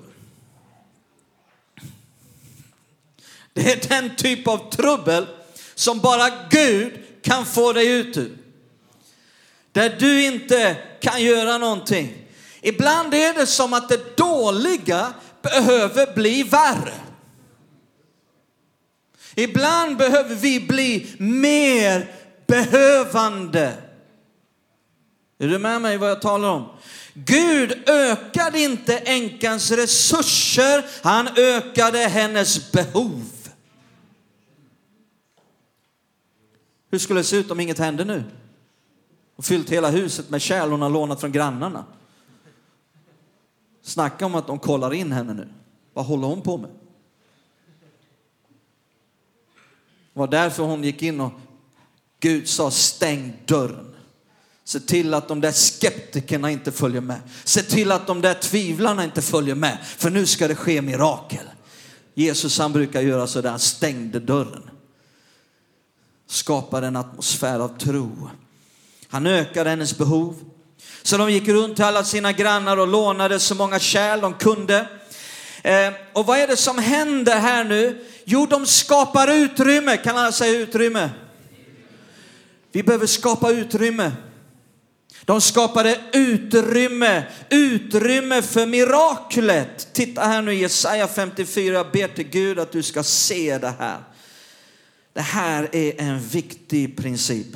Det 3.54 3.72
är 3.72 3.90
den 3.90 4.16
typ 4.16 4.48
av 4.48 4.70
trubbel 4.72 5.28
som 5.76 6.00
bara 6.00 6.30
Gud 6.50 6.94
kan 7.22 7.46
få 7.46 7.74
dig 7.74 7.88
ut 7.88 8.18
ur. 8.18 8.38
Där 9.72 9.96
du 10.00 10.26
inte 10.26 10.78
kan 11.02 11.24
göra 11.24 11.58
någonting. 11.58 12.28
Ibland 12.62 13.14
är 13.14 13.34
det 13.34 13.46
som 13.46 13.74
att 13.74 13.90
det 13.90 14.18
dåliga 14.18 15.14
behöver 15.42 16.14
bli 16.14 16.44
värre. 16.44 16.94
Ibland 19.36 19.98
behöver 19.98 20.36
vi 20.36 20.60
bli 20.60 21.16
mer 21.18 22.12
behövande. 22.48 23.74
Är 25.40 25.48
du 25.48 25.60
med 25.60 25.82
mig 25.82 25.98
vad 25.98 26.10
jag 26.10 26.22
talar 26.22 26.50
om? 26.50 26.70
Gud 27.14 27.90
ökade 27.90 28.60
inte 28.60 28.98
änkans 28.98 29.72
resurser, 29.72 30.86
han 31.04 31.28
ökade 31.38 31.98
hennes 31.98 32.72
behov. 32.72 33.30
Hur 36.92 37.00
skulle 37.00 37.20
det 37.20 37.24
se 37.24 37.36
ut 37.36 37.52
om 37.52 37.60
inget 37.60 37.80
hände 37.80 38.06
nu? 38.06 38.24
Och 39.36 39.46
fyllt 39.46 39.70
hela 39.70 39.90
huset 39.90 40.30
med 40.30 40.42
kärl 40.42 40.70
hon 40.70 40.82
har 40.82 40.90
lånat 40.90 41.20
från 41.20 41.32
grannarna. 41.32 41.86
Snacka 43.82 44.26
om 44.26 44.36
att 44.36 44.48
de 44.48 44.60
kollar 44.60 44.94
in 44.94 45.12
henne 45.12 45.34
nu. 45.34 45.48
Vad 45.94 46.06
håller 46.06 46.28
hon 46.28 46.42
på 46.42 46.58
med? 46.58 46.70
Det 50.14 50.20
var 50.20 50.28
därför 50.28 50.64
hon 50.64 50.84
gick 50.84 51.02
in 51.02 51.22
och 51.22 51.32
Gud 52.20 52.48
sa 52.48 52.72
stäng 52.72 53.34
dörren. 53.46 53.93
Se 54.66 54.80
till 54.80 55.14
att 55.14 55.28
de 55.28 55.42
där 55.42 55.52
skeptikerna 55.52 56.52
inte 56.52 56.72
följer 56.72 57.02
med. 57.02 57.20
Se 57.44 57.62
till 57.62 57.92
att 57.92 58.08
de 58.08 58.22
där 58.22 58.34
tvivlarna 58.34 59.04
inte 59.04 59.22
följer 59.22 59.56
med. 59.56 59.78
För 59.98 60.10
nu 60.10 60.26
ska 60.26 60.48
det 60.48 60.56
ske 60.56 60.82
mirakel. 60.82 61.46
Jesus 62.14 62.60
han 62.60 62.74
brukar 62.74 63.02
göra 63.02 63.28
så 63.28 63.42
där, 63.42 63.50
han 63.50 63.60
stängde 63.60 64.20
dörren. 64.20 64.70
Skapade 66.28 66.88
en 66.88 66.96
atmosfär 66.96 67.60
av 67.60 67.78
tro. 67.78 68.30
Han 69.08 69.28
ökade 69.28 69.70
hennes 69.70 69.98
behov. 69.98 70.36
Så 71.02 71.18
de 71.18 71.32
gick 71.32 71.48
runt 71.48 71.76
till 71.76 71.86
alla 71.86 72.04
sina 72.04 72.32
grannar 72.32 72.78
och 72.78 72.88
lånade 72.88 73.40
så 73.40 73.56
många 73.56 73.80
kärl 73.80 74.22
de 74.22 74.34
kunde. 74.34 74.88
Eh, 75.62 75.94
och 76.14 76.26
vad 76.26 76.40
är 76.40 76.48
det 76.48 76.58
som 76.58 76.78
händer 76.78 77.40
här 77.40 77.64
nu? 77.64 78.06
Jo, 78.26 78.46
de 78.46 78.66
skapar 78.66 79.32
utrymme. 79.32 79.98
Kan 79.98 80.18
alla 80.18 80.32
säga 80.32 80.60
utrymme? 80.60 81.10
Vi 82.72 82.84
behöver 82.84 83.06
skapa 83.06 83.52
utrymme. 83.52 84.12
De 85.26 85.42
skapade 85.42 86.00
utrymme, 86.14 87.24
utrymme 87.50 88.42
för 88.42 88.66
miraklet. 88.66 89.94
Titta 89.94 90.22
här 90.22 90.42
nu 90.42 90.54
Jesaja 90.54 91.08
54, 91.08 91.74
jag 91.74 91.92
ber 91.92 92.08
till 92.08 92.28
Gud 92.30 92.60
att 92.60 92.72
du 92.72 92.84
ska 92.84 93.04
se 93.04 93.58
det 93.58 93.74
här. 93.80 93.98
Det 95.14 95.22
här 95.22 95.76
är 95.76 96.02
en 96.02 96.20
viktig 96.20 96.98
princip. 96.98 97.48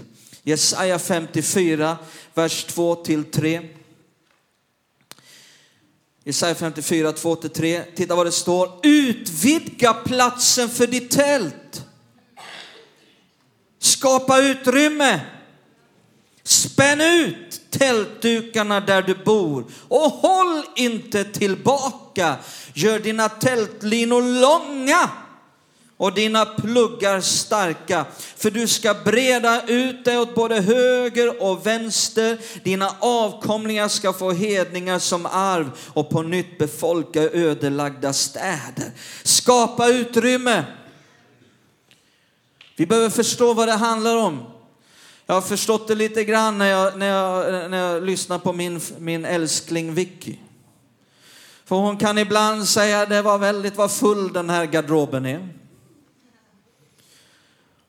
Jesaja 0.44 1.00
54, 1.00 1.98
vers 2.34 2.64
2 2.64 2.96
till 2.96 3.24
3. 3.24 3.62
Jesaja 6.24 6.56
54, 6.56 7.12
2 7.12 7.36
till 7.36 7.50
3. 7.50 7.84
Titta 7.96 8.16
vad 8.16 8.26
det 8.26 8.32
står. 8.32 8.80
Utvidga 8.84 9.94
platsen 9.94 10.70
för 10.70 10.88
ditt 10.88 11.12
tält. 11.12 11.86
Skapa 13.80 14.42
utrymme. 14.42 15.22
Spänn 16.44 17.02
ut 17.02 17.47
tältdukarna 17.70 18.80
där 18.80 19.02
du 19.02 19.16
bor 19.16 19.66
och 19.88 20.12
håll 20.12 20.64
inte 20.76 21.24
tillbaka. 21.24 22.36
Gör 22.74 23.00
dina 23.00 23.30
tältlinor 23.30 24.42
långa 24.42 25.10
och 25.98 26.14
dina 26.14 26.46
pluggar 26.46 27.22
starka. 27.22 28.06
För 28.38 28.52
du 28.52 28.68
ska 28.68 28.94
breda 28.94 29.68
ut 29.68 30.06
dig 30.06 30.18
åt 30.18 30.36
både 30.36 30.62
höger 30.62 31.44
och 31.44 31.66
vänster. 31.68 32.38
Dina 32.64 32.96
avkomlingar 33.00 33.88
ska 33.88 34.14
få 34.14 34.32
hedningar 34.32 35.00
som 35.00 35.26
arv 35.26 35.72
och 35.94 36.10
på 36.10 36.22
nytt 36.22 36.58
befolka 36.58 37.22
ödelagda 37.22 38.14
städer. 38.14 38.92
Skapa 39.24 39.88
utrymme. 39.88 40.64
Vi 42.76 42.86
behöver 42.86 43.10
förstå 43.10 43.54
vad 43.54 43.68
det 43.68 43.74
handlar 43.74 44.16
om. 44.16 44.57
Jag 45.30 45.36
har 45.36 45.42
förstått 45.42 45.88
det 45.88 45.96
lite 45.96 46.24
grann 46.24 46.58
när 46.58 46.66
jag, 46.66 46.98
när 46.98 47.08
jag, 47.08 47.72
när 47.72 47.78
jag 47.78 48.04
lyssnar 48.04 48.40
på 48.40 48.54
min, 48.54 48.82
min 49.00 49.26
älskling 49.26 49.94
Vicky. 49.94 50.36
För 51.66 51.76
hon 51.76 51.98
kan 51.98 52.18
ibland 52.18 52.68
säga 52.68 53.06
det 53.06 53.22
var 53.22 53.38
väldigt 53.38 53.76
vad 53.76 53.92
full 53.92 54.34
den 54.34 54.50
här 54.50 54.66
garderoben 54.66 55.26
är. 55.26 55.50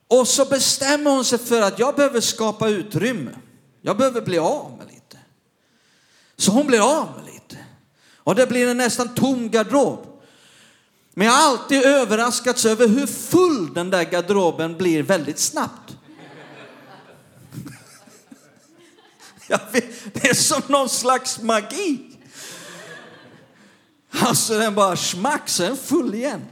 Och 0.07 0.27
så 0.27 0.45
bestämmer 0.45 1.11
hon 1.11 1.25
sig 1.25 1.39
för 1.39 1.61
att 1.61 1.79
jag 1.79 1.95
behöver 1.95 2.21
skapa 2.21 2.69
utrymme. 2.69 3.31
Jag 3.81 3.97
behöver 3.97 4.21
bli 4.21 4.37
av 4.37 4.71
med 4.77 4.87
lite. 4.87 5.17
Så 6.37 6.51
hon 6.51 6.67
blir 6.67 6.99
av 6.99 7.07
med 7.15 7.33
lite. 7.33 7.57
Och 8.15 8.35
det 8.35 8.47
blir 8.47 8.67
en 8.67 8.77
nästan 8.77 9.15
tom 9.15 9.49
garderob. 9.49 10.21
Men 11.13 11.27
jag 11.27 11.33
har 11.33 11.51
alltid 11.51 11.83
överraskats 11.83 12.65
över 12.65 12.87
hur 12.87 13.07
full 13.07 13.73
den 13.73 13.89
där 13.89 14.03
garderoben 14.03 14.77
blir 14.77 15.03
väldigt 15.03 15.39
snabbt. 15.39 15.95
Vet, 19.71 20.13
det 20.13 20.29
är 20.29 20.33
som 20.33 20.61
någon 20.67 20.89
slags 20.89 21.41
magi. 21.41 21.99
Alltså 24.11 24.57
den 24.57 24.75
bara 24.75 24.95
smack, 24.95 25.49
så 25.49 25.63
är 25.63 25.67
den 25.67 25.77
full 25.77 26.15
igen. 26.15 26.45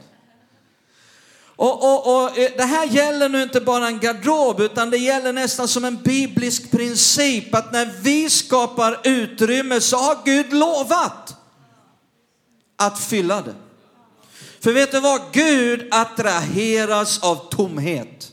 Och, 1.56 1.84
och, 1.84 2.16
och, 2.16 2.38
eh, 2.38 2.52
det 2.58 2.64
här 2.64 2.86
gäller 2.86 3.30
nu 3.30 3.44
inte 3.44 3.62
bara 3.62 3.88
en 3.88 4.00
garderob, 4.00 4.60
utan 4.60 4.90
det 4.90 4.98
gäller 4.98 5.34
nästan 5.34 5.68
som 5.68 5.86
en 5.86 6.02
biblisk 6.04 6.72
princip 6.72 7.56
att 7.56 7.72
när 7.72 7.86
vi 8.02 8.30
skapar 8.30 9.00
utrymme 9.04 9.82
så 9.82 9.98
har 9.98 10.18
Gud 10.26 10.54
lovat 10.54 11.36
att 12.76 13.00
fylla 13.00 13.42
det. 13.42 13.56
För 14.60 14.74
vet 14.74 14.92
du 14.92 15.00
vad? 15.00 15.22
Gud 15.32 15.88
attraheras 15.92 17.24
av 17.24 17.50
tomhet. 17.50 18.32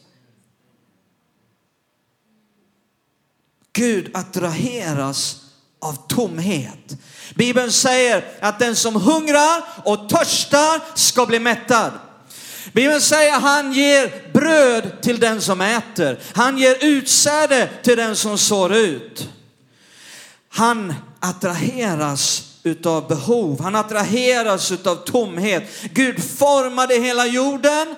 Gud 3.75 4.11
attraheras 4.15 5.37
av 5.81 6.07
tomhet. 6.09 6.97
Bibeln 7.35 7.73
säger 7.73 8.25
att 8.41 8.59
den 8.59 8.77
som 8.77 8.97
hungrar 8.97 9.63
och 9.85 10.09
törstar 10.09 10.81
ska 10.99 11.27
bli 11.27 11.39
mättad. 11.39 11.93
Bibeln 12.73 13.01
säger 13.01 13.37
att 13.37 13.43
han 13.43 13.73
ger 13.73 14.33
bröd 14.33 15.03
till 15.03 15.21
den 15.21 15.41
som 15.41 15.61
äter. 15.61 16.19
Han 16.33 16.59
ger 16.59 16.77
utsäde 16.81 17.71
till 17.83 17.97
den 17.97 18.17
som 18.17 18.39
sår 18.39 18.75
ut. 18.75 19.29
Han 20.49 20.95
attraheras 21.21 22.43
utav 22.63 23.09
behov. 23.09 23.61
Han 23.61 23.75
attraheras 23.75 24.73
utav 24.73 24.97
tomhet. 24.97 25.65
Gud 25.93 26.25
formade 26.25 26.95
hela 26.95 27.27
jorden 27.27 27.95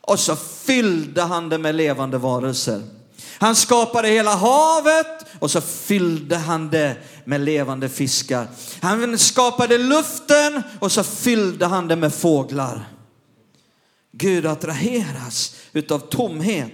och 0.00 0.20
så 0.20 0.36
fyllde 0.36 1.22
han 1.22 1.48
det 1.48 1.58
med 1.58 1.74
levande 1.74 2.18
varelser. 2.18 2.82
Han 3.40 3.56
skapade 3.56 4.08
hela 4.08 4.34
havet 4.34 5.26
och 5.38 5.50
så 5.50 5.60
fyllde 5.60 6.36
han 6.36 6.70
det 6.70 6.96
med 7.24 7.40
levande 7.40 7.88
fiskar. 7.88 8.46
Han 8.80 9.18
skapade 9.18 9.78
luften 9.78 10.62
och 10.80 10.92
så 10.92 11.02
fyllde 11.02 11.66
han 11.66 11.88
det 11.88 11.96
med 11.96 12.14
fåglar. 12.14 12.88
Gud 14.12 14.46
attraheras 14.46 15.56
utav 15.72 15.98
tomhet. 15.98 16.72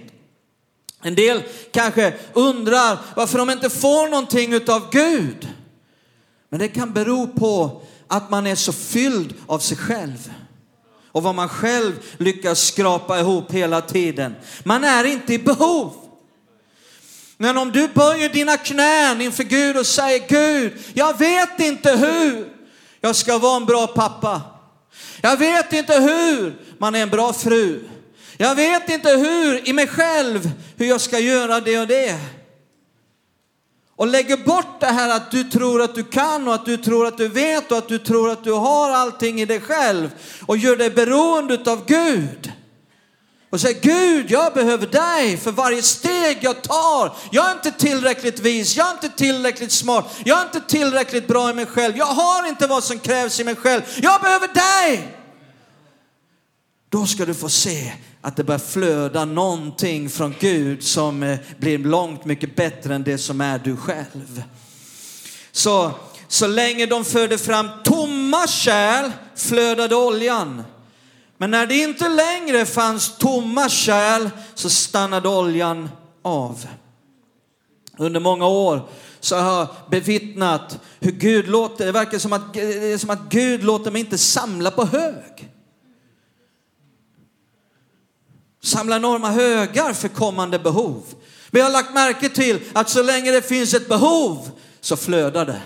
En 1.01 1.15
del 1.15 1.43
kanske 1.71 2.13
undrar 2.33 2.97
varför 3.15 3.37
de 3.37 3.49
inte 3.49 3.69
får 3.69 4.09
någonting 4.09 4.53
utav 4.53 4.89
Gud. 4.91 5.49
Men 6.49 6.59
det 6.59 6.67
kan 6.67 6.93
bero 6.93 7.27
på 7.27 7.81
att 8.07 8.29
man 8.29 8.47
är 8.47 8.55
så 8.55 8.73
fylld 8.73 9.33
av 9.47 9.59
sig 9.59 9.77
själv 9.77 10.33
och 11.11 11.23
vad 11.23 11.35
man 11.35 11.49
själv 11.49 11.93
lyckas 12.17 12.59
skrapa 12.59 13.19
ihop 13.19 13.51
hela 13.51 13.81
tiden. 13.81 14.35
Man 14.63 14.83
är 14.83 15.03
inte 15.03 15.33
i 15.33 15.39
behov. 15.39 16.06
Men 17.37 17.57
om 17.57 17.71
du 17.71 17.87
böjer 17.87 18.29
dina 18.29 18.57
knän 18.57 19.21
inför 19.21 19.43
Gud 19.43 19.77
och 19.77 19.87
säger 19.87 20.27
Gud, 20.27 20.73
jag 20.93 21.17
vet 21.17 21.59
inte 21.59 21.91
hur 21.91 22.47
jag 23.01 23.15
ska 23.15 23.37
vara 23.37 23.55
en 23.55 23.65
bra 23.65 23.87
pappa. 23.87 24.41
Jag 25.21 25.37
vet 25.37 25.73
inte 25.73 25.93
hur 25.93 26.61
man 26.77 26.95
är 26.95 27.01
en 27.01 27.09
bra 27.09 27.33
fru. 27.33 27.83
Jag 28.37 28.55
vet 28.55 28.89
inte 28.89 29.09
hur 29.09 29.69
i 29.69 29.73
mig 29.73 29.87
själv 29.87 30.51
hur 30.75 30.85
jag 30.85 31.01
ska 31.01 31.19
göra 31.19 31.59
det 31.59 31.79
och 31.79 31.87
det. 31.87 32.19
Och 33.95 34.07
lägger 34.07 34.37
bort 34.37 34.79
det 34.79 34.85
här 34.85 35.09
att 35.15 35.31
du 35.31 35.43
tror 35.43 35.81
att 35.81 35.95
du 35.95 36.03
kan 36.03 36.47
och 36.47 36.53
att 36.53 36.65
du 36.65 36.77
tror 36.77 37.07
att 37.07 37.17
du 37.17 37.27
vet 37.27 37.71
och 37.71 37.77
att 37.77 37.87
du 37.87 37.97
tror 37.97 38.29
att 38.29 38.43
du 38.43 38.51
har 38.51 38.89
allting 38.89 39.41
i 39.41 39.45
dig 39.45 39.59
själv 39.61 40.09
och 40.45 40.57
gör 40.57 40.75
dig 40.75 40.89
beroende 40.89 41.71
av 41.71 41.85
Gud. 41.85 42.51
Och 43.49 43.61
säger 43.61 43.81
Gud, 43.81 44.31
jag 44.31 44.53
behöver 44.53 44.87
dig 44.87 45.37
för 45.37 45.51
varje 45.51 45.81
steg 45.81 46.37
jag 46.41 46.61
tar. 46.61 47.15
Jag 47.31 47.49
är 47.49 47.51
inte 47.51 47.71
tillräckligt 47.71 48.39
vis, 48.39 48.75
jag 48.75 48.87
är 48.87 48.91
inte 48.91 49.09
tillräckligt 49.09 49.71
smart, 49.71 50.15
jag 50.25 50.39
är 50.39 50.43
inte 50.43 50.61
tillräckligt 50.61 51.27
bra 51.27 51.49
i 51.49 51.53
mig 51.53 51.65
själv. 51.65 51.97
Jag 51.97 52.05
har 52.05 52.47
inte 52.47 52.67
vad 52.67 52.83
som 52.83 52.99
krävs 52.99 53.39
i 53.39 53.43
mig 53.43 53.55
själv. 53.55 53.81
Jag 54.01 54.21
behöver 54.21 54.47
dig. 54.47 55.17
Då 56.89 57.05
ska 57.05 57.25
du 57.25 57.33
få 57.33 57.49
se 57.49 57.93
att 58.21 58.35
det 58.35 58.43
börjar 58.43 58.59
flöda 58.59 59.25
någonting 59.25 60.09
från 60.09 60.35
Gud 60.39 60.83
som 60.83 61.23
eh, 61.23 61.39
blir 61.57 61.77
långt 61.77 62.25
mycket 62.25 62.55
bättre 62.55 62.95
än 62.95 63.03
det 63.03 63.17
som 63.17 63.41
är 63.41 63.59
du 63.59 63.77
själv. 63.77 64.43
Så, 65.51 65.91
så 66.27 66.47
länge 66.47 66.85
de 66.85 67.05
förde 67.05 67.37
fram 67.37 67.67
tomma 67.83 68.47
kärl 68.47 69.11
flödade 69.35 69.95
oljan. 69.95 70.63
Men 71.37 71.51
när 71.51 71.65
det 71.65 71.75
inte 71.75 72.09
längre 72.09 72.65
fanns 72.65 73.17
tomma 73.17 73.69
kärl 73.69 74.29
så 74.53 74.69
stannade 74.69 75.29
oljan 75.29 75.89
av. 76.21 76.67
Under 77.97 78.19
många 78.19 78.47
år 78.47 78.89
så 79.19 79.35
har 79.35 79.57
jag 79.59 79.67
bevittnat 79.89 80.79
hur 80.99 81.11
Gud 81.11 81.47
låter, 81.47 81.85
det 81.85 81.91
verkar 81.91 82.19
som 82.19 82.33
att, 82.33 82.53
det 82.53 82.91
är 82.91 82.97
som 82.97 83.09
att 83.09 83.29
Gud 83.29 83.63
låter 83.63 83.91
mig 83.91 83.99
inte 83.99 84.17
samla 84.17 84.71
på 84.71 84.85
hög. 84.85 85.53
Samla 88.63 88.95
enorma 88.95 89.29
högar 89.29 89.93
för 89.93 90.07
kommande 90.07 90.59
behov. 90.59 91.03
Vi 91.51 91.61
har 91.61 91.69
lagt 91.69 91.93
märke 91.93 92.29
till 92.29 92.59
att 92.73 92.89
så 92.89 93.03
länge 93.03 93.31
det 93.31 93.41
finns 93.41 93.73
ett 93.73 93.89
behov 93.89 94.51
så 94.81 94.97
flödar 94.97 95.45
det. 95.45 95.61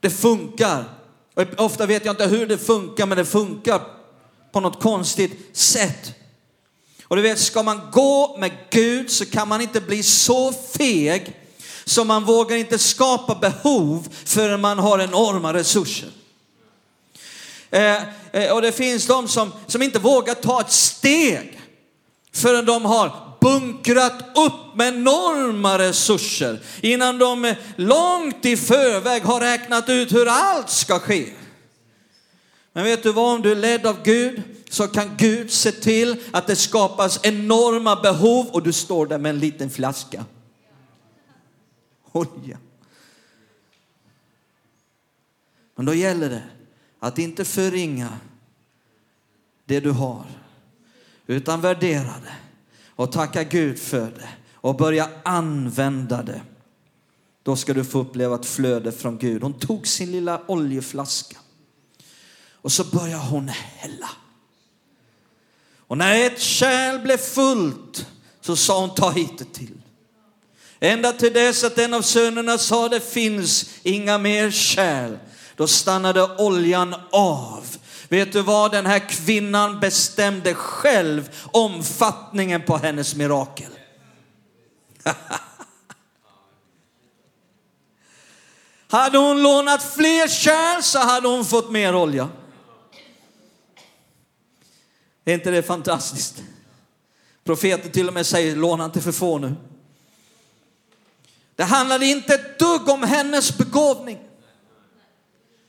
Det 0.00 0.10
funkar. 0.10 0.84
Och 1.34 1.64
ofta 1.64 1.86
vet 1.86 2.04
jag 2.04 2.12
inte 2.12 2.26
hur 2.26 2.46
det 2.46 2.58
funkar, 2.58 3.06
men 3.06 3.18
det 3.18 3.24
funkar 3.24 3.99
på 4.52 4.60
något 4.60 4.82
konstigt 4.82 5.56
sätt. 5.56 6.14
Och 7.04 7.16
du 7.16 7.22
vet, 7.22 7.38
ska 7.38 7.62
man 7.62 7.80
gå 7.92 8.36
med 8.38 8.52
Gud 8.70 9.10
så 9.10 9.26
kan 9.26 9.48
man 9.48 9.60
inte 9.60 9.80
bli 9.80 10.02
så 10.02 10.52
feg 10.52 11.36
Så 11.84 12.04
man 12.04 12.24
vågar 12.24 12.56
inte 12.56 12.78
skapa 12.78 13.34
behov 13.34 14.08
förrän 14.24 14.60
man 14.60 14.78
har 14.78 14.98
enorma 14.98 15.52
resurser. 15.52 16.08
Eh, 17.70 18.02
eh, 18.32 18.52
och 18.52 18.62
det 18.62 18.72
finns 18.72 19.06
de 19.06 19.28
som, 19.28 19.52
som 19.66 19.82
inte 19.82 19.98
vågar 19.98 20.34
ta 20.34 20.60
ett 20.60 20.72
steg 20.72 21.60
förrän 22.32 22.64
de 22.64 22.84
har 22.84 23.12
bunkrat 23.40 24.22
upp 24.34 24.76
med 24.76 24.88
enorma 24.88 25.78
resurser 25.78 26.60
innan 26.80 27.18
de 27.18 27.54
långt 27.76 28.46
i 28.46 28.56
förväg 28.56 29.22
har 29.22 29.40
räknat 29.40 29.88
ut 29.88 30.12
hur 30.12 30.28
allt 30.28 30.70
ska 30.70 30.98
ske. 30.98 31.28
Men 32.72 32.84
vet 32.84 33.02
du 33.02 33.12
vad, 33.12 33.34
om 33.34 33.42
du 33.42 33.52
är 33.52 33.56
ledd 33.56 33.86
av 33.86 34.02
Gud 34.02 34.42
så 34.68 34.88
kan 34.88 35.16
Gud 35.16 35.50
se 35.50 35.72
till 35.72 36.22
att 36.32 36.46
det 36.46 36.56
skapas 36.56 37.20
enorma 37.22 37.96
behov 37.96 38.46
och 38.46 38.62
du 38.62 38.72
står 38.72 39.06
där 39.06 39.18
med 39.18 39.30
en 39.30 39.38
liten 39.38 39.70
flaska. 39.70 40.24
Olja. 42.12 42.58
Men 45.76 45.86
då 45.86 45.94
gäller 45.94 46.30
det 46.30 46.42
att 46.98 47.18
inte 47.18 47.44
förringa 47.44 48.18
det 49.64 49.80
du 49.80 49.90
har, 49.90 50.24
utan 51.26 51.60
värdera 51.60 52.14
det 52.24 52.36
och 52.88 53.12
tacka 53.12 53.44
Gud 53.44 53.78
för 53.78 54.10
det 54.10 54.28
och 54.54 54.76
börja 54.76 55.08
använda 55.22 56.22
det. 56.22 56.42
Då 57.42 57.56
ska 57.56 57.74
du 57.74 57.84
få 57.84 57.98
uppleva 57.98 58.34
ett 58.34 58.46
flöde 58.46 58.92
från 58.92 59.18
Gud. 59.18 59.42
Hon 59.42 59.58
tog 59.58 59.86
sin 59.86 60.12
lilla 60.12 60.42
oljeflaska 60.46 61.36
och 62.62 62.72
så 62.72 62.84
började 62.84 63.24
hon 63.24 63.48
hälla. 63.48 64.10
Och 65.90 65.98
när 65.98 66.26
ett 66.26 66.40
kärl 66.40 66.98
blev 66.98 67.16
fullt 67.16 68.06
så 68.40 68.56
sa 68.56 68.80
hon 68.80 68.94
ta 68.94 69.10
hit 69.10 69.38
det 69.38 69.52
till. 69.52 69.82
Ända 70.80 71.12
till 71.12 71.32
dess 71.32 71.64
att 71.64 71.78
en 71.78 71.94
av 71.94 72.02
sönerna 72.02 72.58
sa 72.58 72.88
det 72.88 73.12
finns 73.12 73.70
inga 73.82 74.18
mer 74.18 74.50
kärl. 74.50 75.16
Då 75.56 75.66
stannade 75.66 76.36
oljan 76.36 76.94
av. 77.10 77.66
Vet 78.08 78.32
du 78.32 78.42
vad? 78.42 78.72
Den 78.72 78.86
här 78.86 79.08
kvinnan 79.08 79.80
bestämde 79.80 80.54
själv 80.54 81.30
omfattningen 81.52 82.62
på 82.62 82.76
hennes 82.76 83.14
mirakel. 83.14 83.70
hade 88.88 89.18
hon 89.18 89.42
lånat 89.42 89.82
fler 89.82 90.28
kärl 90.28 90.82
så 90.82 90.98
hade 90.98 91.28
hon 91.28 91.44
fått 91.44 91.70
mer 91.70 91.94
olja. 91.94 92.28
Är 95.30 95.34
inte 95.34 95.50
det 95.50 95.62
fantastiskt? 95.62 96.42
Profeten 97.44 97.90
till 97.90 98.08
och 98.08 98.14
med 98.14 98.26
säger 98.26 98.56
låna 98.56 98.84
inte 98.84 99.00
för 99.00 99.12
få 99.12 99.38
nu. 99.38 99.54
Det 101.56 101.64
handlade 101.64 102.06
inte 102.06 102.34
ett 102.34 102.58
dugg 102.58 102.88
om 102.88 103.02
hennes 103.02 103.58
begåvning. 103.58 104.18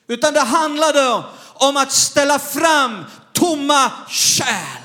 Utan 0.07 0.33
det 0.33 0.39
handlade 0.39 1.23
om 1.53 1.77
att 1.77 1.91
ställa 1.91 2.39
fram 2.39 3.05
tomma 3.33 3.91
kärl. 4.09 4.80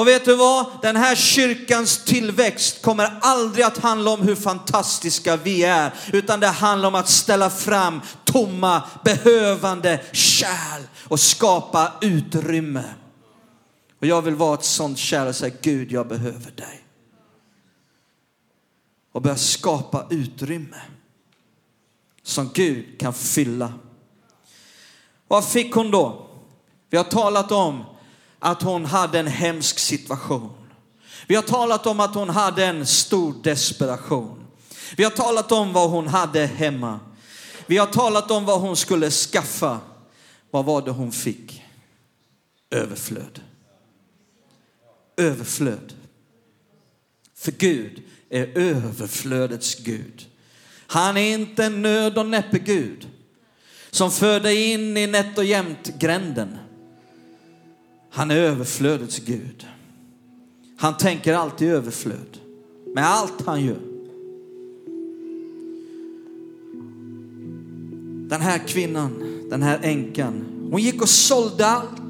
Och 0.00 0.06
vet 0.06 0.24
du 0.24 0.34
vad? 0.36 0.66
Den 0.82 0.96
här 0.96 1.14
kyrkans 1.14 2.04
tillväxt 2.04 2.82
kommer 2.82 3.18
aldrig 3.20 3.64
att 3.64 3.78
handla 3.78 4.10
om 4.10 4.22
hur 4.22 4.34
fantastiska 4.34 5.36
vi 5.36 5.64
är, 5.64 5.94
utan 6.12 6.40
det 6.40 6.46
handlar 6.46 6.88
om 6.88 6.94
att 6.94 7.08
ställa 7.08 7.50
fram 7.50 8.00
tomma, 8.24 8.82
behövande 9.04 10.00
kärl 10.12 10.82
och 11.08 11.20
skapa 11.20 11.92
utrymme. 12.00 12.84
Och 14.00 14.06
jag 14.06 14.22
vill 14.22 14.34
vara 14.34 14.54
ett 14.54 14.64
sånt 14.64 14.98
kärl 14.98 15.28
och 15.28 15.36
säga 15.36 15.54
Gud, 15.62 15.92
jag 15.92 16.08
behöver 16.08 16.50
dig. 16.50 16.84
Och 19.12 19.22
börja 19.22 19.36
skapa 19.36 20.06
utrymme 20.10 20.80
som 22.22 22.50
Gud 22.54 23.00
kan 23.00 23.14
fylla. 23.14 23.72
Vad 25.28 25.48
fick 25.48 25.74
hon 25.74 25.90
då? 25.90 26.30
Vi 26.90 26.96
har 26.96 27.04
talat 27.04 27.52
om 27.52 27.84
att 28.40 28.62
hon 28.62 28.84
hade 28.84 29.18
en 29.18 29.26
hemsk 29.26 29.78
situation. 29.78 30.50
Vi 31.26 31.34
har 31.34 31.42
talat 31.42 31.86
om 31.86 32.00
att 32.00 32.14
hon 32.14 32.28
hade 32.28 32.66
en 32.66 32.86
stor 32.86 33.34
desperation. 33.42 34.46
Vi 34.96 35.04
har 35.04 35.10
talat 35.10 35.52
om 35.52 35.72
vad 35.72 35.90
hon 35.90 36.08
hade 36.08 36.46
hemma. 36.46 37.00
Vi 37.66 37.78
har 37.78 37.86
talat 37.86 38.30
om 38.30 38.44
vad 38.44 38.60
hon 38.60 38.76
skulle 38.76 39.10
skaffa. 39.10 39.80
Vad 40.50 40.64
var 40.64 40.82
det 40.82 40.90
hon 40.90 41.12
fick? 41.12 41.62
Överflöd. 42.70 43.40
Överflöd. 45.16 45.94
För 47.36 47.52
Gud 47.52 48.02
är 48.30 48.58
överflödets 48.58 49.74
Gud. 49.74 50.26
Han 50.86 51.16
är 51.16 51.34
inte 51.34 51.64
en 51.64 51.82
nöd 51.82 52.18
och 52.18 52.26
näppe 52.26 52.58
Gud 52.58 53.08
som 53.90 54.10
för 54.10 54.40
dig 54.40 54.72
in 54.72 54.96
i 54.96 55.06
nätt 55.06 55.38
och 55.38 55.44
jämnt 55.44 55.98
gränden. 55.98 56.58
Han 58.10 58.30
är 58.30 58.36
överflödets 58.36 59.18
Gud. 59.18 59.66
Han 60.76 60.96
tänker 60.96 61.34
alltid 61.34 61.68
överflöd 61.68 62.38
med 62.94 63.06
allt 63.06 63.46
han 63.46 63.64
gör. 63.64 63.80
Den 68.28 68.40
här 68.40 68.58
kvinnan, 68.58 69.40
den 69.50 69.62
här 69.62 69.80
änkan, 69.82 70.44
hon 70.70 70.82
gick 70.82 71.02
och 71.02 71.08
sålde 71.08 71.66
allt 71.66 72.00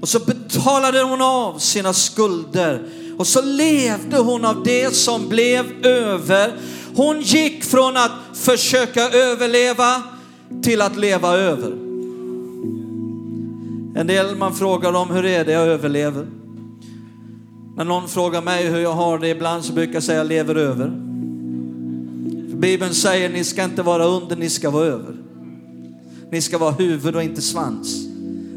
och 0.00 0.08
så 0.08 0.18
betalade 0.18 1.02
hon 1.02 1.22
av 1.22 1.58
sina 1.58 1.92
skulder 1.92 2.88
och 3.18 3.26
så 3.26 3.42
levde 3.42 4.18
hon 4.18 4.44
av 4.44 4.62
det 4.64 4.94
som 4.94 5.28
blev 5.28 5.86
över. 5.86 6.56
Hon 6.94 7.20
gick 7.20 7.64
från 7.64 7.96
att 7.96 8.12
försöka 8.34 9.10
överleva 9.10 10.02
till 10.62 10.82
att 10.82 10.96
leva 10.96 11.36
över. 11.36 11.89
En 13.94 14.06
del 14.06 14.36
man 14.36 14.54
frågar 14.54 14.92
om 14.92 15.10
hur 15.10 15.24
är 15.24 15.44
det 15.44 15.52
jag 15.52 15.66
överlever. 15.66 16.26
När 17.76 17.84
någon 17.84 18.08
frågar 18.08 18.42
mig 18.42 18.66
hur 18.66 18.78
jag 18.78 18.92
har 18.92 19.18
det 19.18 19.28
ibland 19.28 19.64
så 19.64 19.72
brukar 19.72 19.94
jag 19.94 20.02
säga 20.02 20.18
jag 20.18 20.26
lever 20.26 20.54
över. 20.54 20.86
För 22.50 22.56
Bibeln 22.56 22.94
säger 22.94 23.28
ni 23.28 23.44
ska 23.44 23.64
inte 23.64 23.82
vara 23.82 24.04
under, 24.04 24.36
ni 24.36 24.50
ska 24.50 24.70
vara 24.70 24.86
över. 24.86 25.16
Ni 26.30 26.40
ska 26.40 26.58
vara 26.58 26.70
huvud 26.70 27.16
och 27.16 27.22
inte 27.22 27.42
svans. 27.42 28.06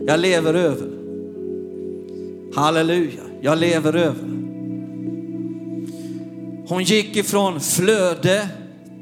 Jag 0.07 0.19
lever 0.19 0.53
över. 0.53 0.89
Halleluja, 2.55 3.21
jag 3.41 3.57
lever 3.57 3.95
över. 3.95 4.29
Hon 6.67 6.83
gick 6.83 7.15
ifrån 7.17 7.59
flöde 7.59 8.47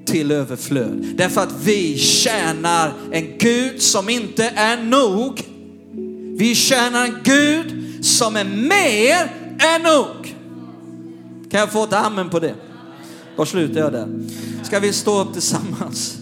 till 0.06 0.32
överflöd. 0.32 1.06
Därför 1.16 1.42
att 1.42 1.54
vi 1.64 1.98
tjänar 1.98 2.94
en 3.12 3.38
Gud 3.38 3.82
som 3.82 4.10
inte 4.10 4.54
är 4.56 4.84
nog. 4.84 5.51
Vi 6.42 6.56
tjänar 6.56 7.06
en 7.06 7.18
Gud 7.24 8.06
som 8.06 8.36
är 8.36 8.44
mer 8.44 9.32
än 9.60 9.82
nog. 9.82 10.36
Kan 11.52 11.60
jag 11.60 11.72
få 11.72 11.84
ett 11.84 11.94
amen 11.94 12.30
på 12.30 12.40
det? 12.40 12.56
Då 13.38 13.46
slutar 13.46 13.80
jag 13.80 13.92
där. 13.92 14.08
Ska 14.64 14.80
vi 14.80 14.94
stå 14.94 15.22
upp 15.22 15.34
tillsammans? 15.34 16.18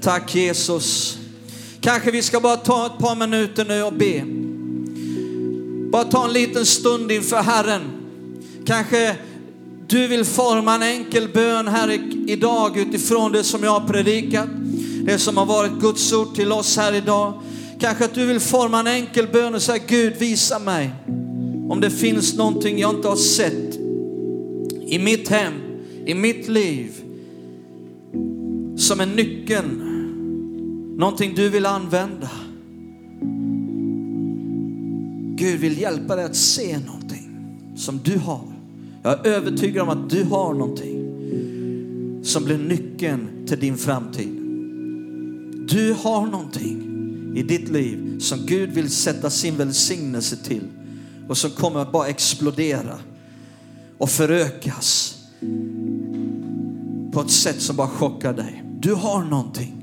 Tack 0.00 0.34
Jesus. 0.34 1.18
Kanske 1.80 2.10
vi 2.10 2.22
ska 2.22 2.40
bara 2.40 2.56
ta 2.56 2.86
ett 2.86 2.98
par 2.98 3.16
minuter 3.16 3.64
nu 3.64 3.82
och 3.82 3.92
be. 3.92 4.24
Bara 5.90 6.04
ta 6.04 6.24
en 6.24 6.32
liten 6.32 6.66
stund 6.66 7.12
inför 7.12 7.42
Herren. 7.42 7.82
Kanske 8.66 9.16
du 9.86 10.06
vill 10.06 10.24
forma 10.24 10.74
en 10.74 10.82
enkel 10.82 11.28
bön 11.28 11.68
här 11.68 12.00
idag 12.26 12.76
utifrån 12.76 13.32
det 13.32 13.44
som 13.44 13.62
jag 13.62 13.80
har 13.80 13.88
predikat. 13.88 14.48
Det 15.06 15.18
som 15.18 15.36
har 15.36 15.46
varit 15.46 15.72
Guds 15.72 16.12
ord 16.12 16.34
till 16.34 16.52
oss 16.52 16.76
här 16.76 16.92
idag. 16.92 17.40
Kanske 17.84 18.04
att 18.04 18.14
du 18.14 18.26
vill 18.26 18.40
forma 18.40 18.80
en 18.80 18.86
enkel 18.86 19.28
bön 19.32 19.54
och 19.54 19.62
säga 19.62 19.84
Gud 19.86 20.16
visa 20.16 20.58
mig 20.58 20.90
om 21.68 21.80
det 21.80 21.90
finns 21.90 22.36
någonting 22.36 22.78
jag 22.78 22.94
inte 22.94 23.08
har 23.08 23.16
sett 23.16 23.74
i 24.86 24.98
mitt 24.98 25.28
hem, 25.28 25.52
i 26.06 26.14
mitt 26.14 26.48
liv 26.48 26.92
som 28.76 29.00
är 29.00 29.06
nyckeln. 29.06 29.82
Någonting 30.98 31.34
du 31.34 31.48
vill 31.48 31.66
använda. 31.66 32.30
Gud 35.36 35.60
vill 35.60 35.80
hjälpa 35.80 36.16
dig 36.16 36.24
att 36.24 36.36
se 36.36 36.78
någonting 36.78 37.36
som 37.76 38.00
du 38.04 38.18
har. 38.18 38.44
Jag 39.02 39.26
är 39.26 39.30
övertygad 39.30 39.82
om 39.82 39.88
att 39.88 40.10
du 40.10 40.24
har 40.24 40.54
någonting 40.54 41.10
som 42.22 42.44
blir 42.44 42.58
nyckeln 42.58 43.46
till 43.46 43.60
din 43.60 43.76
framtid. 43.76 44.40
Du 45.68 45.94
har 45.98 46.26
någonting 46.26 46.93
i 47.34 47.42
ditt 47.42 47.68
liv 47.68 48.18
som 48.18 48.46
Gud 48.46 48.70
vill 48.70 48.90
sätta 48.90 49.30
sin 49.30 49.56
välsignelse 49.56 50.36
till 50.36 50.68
och 51.28 51.38
som 51.38 51.50
kommer 51.50 51.80
att 51.80 51.92
bara 51.92 52.08
explodera 52.08 52.98
och 53.98 54.10
förökas 54.10 55.18
på 57.12 57.20
ett 57.20 57.30
sätt 57.30 57.60
som 57.60 57.76
bara 57.76 57.88
chockar 57.88 58.32
dig. 58.32 58.64
Du 58.80 58.94
har 58.94 59.24
någonting. 59.24 59.80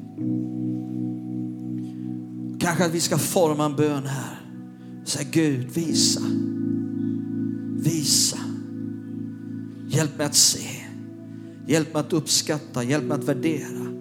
Kanske 2.60 2.86
att 2.86 2.92
vi 2.92 3.02
ska 3.02 3.18
forma 3.18 3.66
en 3.66 3.76
bön 3.76 4.06
här. 4.06 4.42
Säg 5.06 5.28
Gud, 5.32 5.70
visa. 5.70 6.22
Visa. 7.84 8.38
Hjälp 9.88 10.18
mig 10.18 10.28
att 10.28 10.36
se. 10.36 10.68
Hjälp 11.68 11.94
mig 11.94 12.00
att 12.00 12.14
uppskatta, 12.14 12.84
hjälp 12.84 13.04
mig 13.04 13.18
att 13.18 13.24
värdera. 13.24 14.01